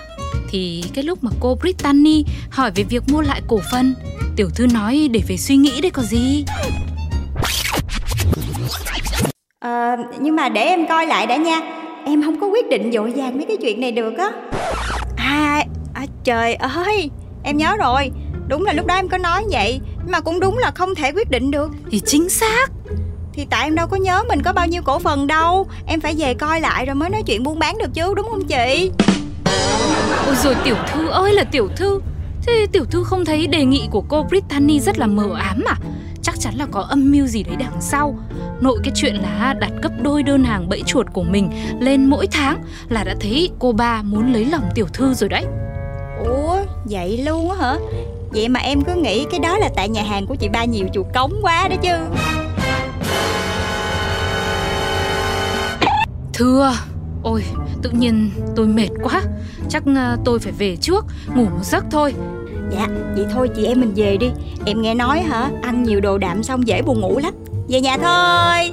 Thì 0.50 0.84
cái 0.94 1.04
lúc 1.04 1.24
mà 1.24 1.30
cô 1.40 1.54
Brittany 1.54 2.24
hỏi 2.50 2.70
về 2.74 2.84
việc 2.84 3.02
mua 3.08 3.20
lại 3.20 3.42
cổ 3.46 3.60
phần 3.72 3.94
Tiểu 4.36 4.50
thư 4.50 4.66
nói 4.66 5.08
để 5.12 5.20
về 5.28 5.36
suy 5.36 5.56
nghĩ 5.56 5.80
đấy 5.80 5.90
có 5.90 6.02
gì 6.02 6.44
à, 9.68 9.96
Nhưng 10.20 10.36
mà 10.36 10.48
để 10.48 10.62
em 10.62 10.86
coi 10.88 11.06
lại 11.06 11.26
đã 11.26 11.36
nha. 11.36 11.60
Em 12.04 12.22
không 12.22 12.40
có 12.40 12.46
quyết 12.46 12.68
định 12.68 12.92
dội 12.92 13.12
vàng 13.16 13.36
mấy 13.36 13.46
cái 13.46 13.56
chuyện 13.56 13.80
này 13.80 13.92
được 13.92 14.18
á. 14.18 14.30
À, 15.16 15.64
à 15.94 16.06
trời 16.24 16.54
ơi 16.54 17.10
Em 17.42 17.56
nhớ 17.56 17.76
rồi. 17.76 18.10
Đúng 18.48 18.64
là 18.64 18.72
lúc 18.72 18.86
đó 18.86 18.94
em 18.94 19.08
có 19.08 19.18
nói 19.18 19.44
vậy 19.50 19.80
Nhưng 20.02 20.12
mà 20.12 20.20
cũng 20.20 20.40
đúng 20.40 20.58
là 20.58 20.70
không 20.70 20.94
thể 20.94 21.12
quyết 21.12 21.30
định 21.30 21.50
được. 21.50 21.70
Thì 21.90 22.00
chính 22.06 22.28
xác. 22.28 22.70
Thì 23.32 23.46
tại 23.50 23.64
em 23.64 23.74
đâu 23.74 23.86
có 23.86 23.96
nhớ 23.96 24.22
mình 24.28 24.42
có 24.42 24.52
bao 24.52 24.66
nhiêu 24.66 24.82
cổ 24.82 24.98
phần 24.98 25.26
đâu. 25.26 25.66
Em 25.86 26.00
phải 26.00 26.14
về 26.18 26.34
coi 26.34 26.60
lại 26.60 26.86
rồi 26.86 26.94
mới 26.94 27.10
nói 27.10 27.22
chuyện 27.26 27.42
buôn 27.42 27.58
bán 27.58 27.78
được 27.78 27.94
chứ 27.94 28.14
Đúng 28.16 28.28
không 28.30 28.44
chị? 28.44 28.90
Ôi 30.26 30.34
rồi 30.44 30.54
tiểu 30.64 30.76
thư 30.92 31.08
ơi 31.08 31.32
là 31.32 31.44
tiểu 31.44 31.68
thư. 31.76 32.00
Thế 32.46 32.66
tiểu 32.72 32.84
thư 32.84 33.04
không 33.04 33.24
thấy 33.24 33.46
đề 33.46 33.64
nghị 33.64 33.88
của 33.90 34.04
cô 34.08 34.22
Brittany 34.22 34.80
rất 34.80 34.98
là 34.98 35.06
mờ 35.06 35.34
ám 35.38 35.64
à 35.66 35.76
Chắc 36.28 36.40
chắn 36.40 36.54
là 36.54 36.66
có 36.70 36.80
âm 36.80 37.10
mưu 37.10 37.26
gì 37.26 37.42
đấy 37.42 37.56
đằng 37.58 37.80
sau. 37.80 38.18
Nội 38.60 38.78
cái 38.84 38.92
chuyện 38.94 39.14
là 39.14 39.54
đặt 39.60 39.70
gấp 39.82 39.90
đôi 40.02 40.22
đơn 40.22 40.44
hàng 40.44 40.68
bẫy 40.68 40.82
chuột 40.86 41.06
của 41.12 41.22
mình 41.22 41.50
lên 41.80 42.04
mỗi 42.04 42.26
tháng 42.26 42.62
Là 42.88 43.04
đã 43.04 43.14
thấy 43.20 43.50
cô 43.58 43.72
ba 43.72 44.02
muốn 44.02 44.32
lấy 44.32 44.44
lòng 44.44 44.68
tiểu 44.74 44.86
thư 44.92 45.14
rồi 45.14 45.28
đấy. 45.28 45.44
Ủa 46.24 46.56
vậy 46.84 47.18
luôn 47.18 47.50
á 47.50 47.56
hả? 47.60 47.76
Vậy 48.30 48.48
mà 48.48 48.60
em 48.60 48.82
cứ 48.82 48.94
nghĩ 48.94 49.26
cái 49.30 49.40
đó 49.40 49.58
là 49.58 49.68
tại 49.76 49.88
nhà 49.88 50.02
hàng 50.02 50.26
của 50.26 50.34
chị 50.34 50.48
ba 50.48 50.64
nhiều 50.64 50.86
chuột 50.94 51.06
cống 51.14 51.32
quá 51.42 51.68
đó 51.68 51.76
chứ. 51.82 51.94
Thưa 56.32 56.72
Ôi 57.22 57.44
tự 57.82 57.90
nhiên 57.90 58.30
tôi 58.56 58.66
mệt 58.66 58.88
quá. 59.02 59.22
Chắc 59.68 59.82
ờ, 59.96 60.16
tôi 60.24 60.38
phải 60.38 60.52
về 60.52 60.76
trước 60.76 61.06
Ngủ 61.34 61.44
một 61.44 61.64
giấc 61.64 61.84
thôi 61.90 62.14
Dạ 62.70 62.86
vậy 63.16 63.26
thôi 63.32 63.50
chị 63.56 63.64
em 63.64 63.80
mình 63.80 63.92
về 63.96 64.16
đi. 64.16 64.30
Em 64.66 64.82
nghe 64.82 64.94
nói 64.94 65.20
hả 65.20 65.50
Ăn 65.62 65.82
nhiều 65.82 66.00
đồ 66.00 66.18
đạm 66.18 66.42
xong 66.42 66.66
dễ 66.66 66.82
buồn 66.82 67.00
ngủ 67.00 67.18
lắm. 67.18 67.34
Về 67.68 67.80
nhà 67.80 67.96
thôi. 67.96 68.72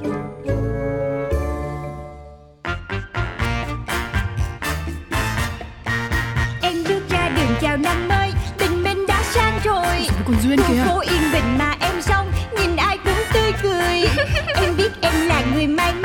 Em 6.62 6.84
bước 6.90 7.10
ra 7.10 7.30
đường 7.30 7.56
chào 7.62 7.78
năm 7.78 8.08
mới 8.08 8.32
Tình 8.58 8.84
mình 8.84 9.06
đã 9.08 9.24
sang 9.24 9.60
rồi. 9.64 10.08
Còn 10.26 10.36
Duyên 10.44 10.60
kìa? 10.68 10.84
Phố 10.86 11.00
yên 11.00 11.22
bình 11.34 11.58
mà 11.58 11.76
em 11.80 12.02
xong 12.02 12.32
Nhìn 12.60 12.76
ai 12.76 12.98
cũng 12.98 13.24
tươi 13.34 13.52
cười. 13.64 14.06
Em 14.56 14.78
biết 14.78 14.92
em 15.02 15.14
là 15.28 15.44
người 15.54 15.68
may 15.68 15.94
mắn 15.94 16.05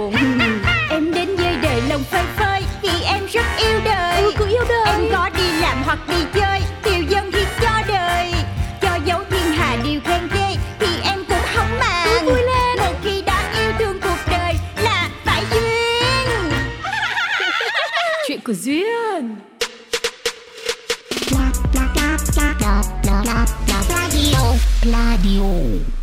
lòng 1.91 2.03
phơi 2.03 2.23
phới 2.37 2.61
Vì 2.81 3.03
em 3.03 3.25
rất 3.25 3.45
yêu 3.57 3.79
đời 3.85 4.21
Ừ 4.21 4.31
cứ 4.37 4.45
yêu 4.47 4.63
đời 4.69 4.85
Em 4.85 5.01
có 5.11 5.29
đi 5.37 5.51
làm 5.61 5.83
hoặc 5.83 5.99
đi 6.09 6.15
chơi 6.33 6.61
Tiêu 6.83 7.03
dân 7.09 7.31
thì 7.31 7.45
cho 7.61 7.81
đời 7.87 8.31
Cho 8.81 8.97
dấu 9.05 9.19
thiên 9.29 9.51
hà 9.51 9.77
điều 9.83 9.99
khen 10.03 10.27
ghê 10.33 10.55
Thì 10.79 10.87
em 11.03 11.25
cũng 11.29 11.45
không 11.55 11.79
màng 11.79 12.07
Cứ 12.09 12.25
vui 12.25 12.41
lên. 12.41 12.77
Một 12.77 12.93
khi 13.03 13.21
đã 13.21 13.53
yêu 13.59 13.71
thương 13.79 13.99
cuộc 14.01 14.17
đời 14.31 14.53
Là 14.83 15.09
phải 15.25 15.43
duyên 15.51 16.51
Chuyện 18.27 18.39
của 18.45 18.53
Duyên 18.53 19.35
Radio. 23.03 24.41
Radio. 24.83 26.00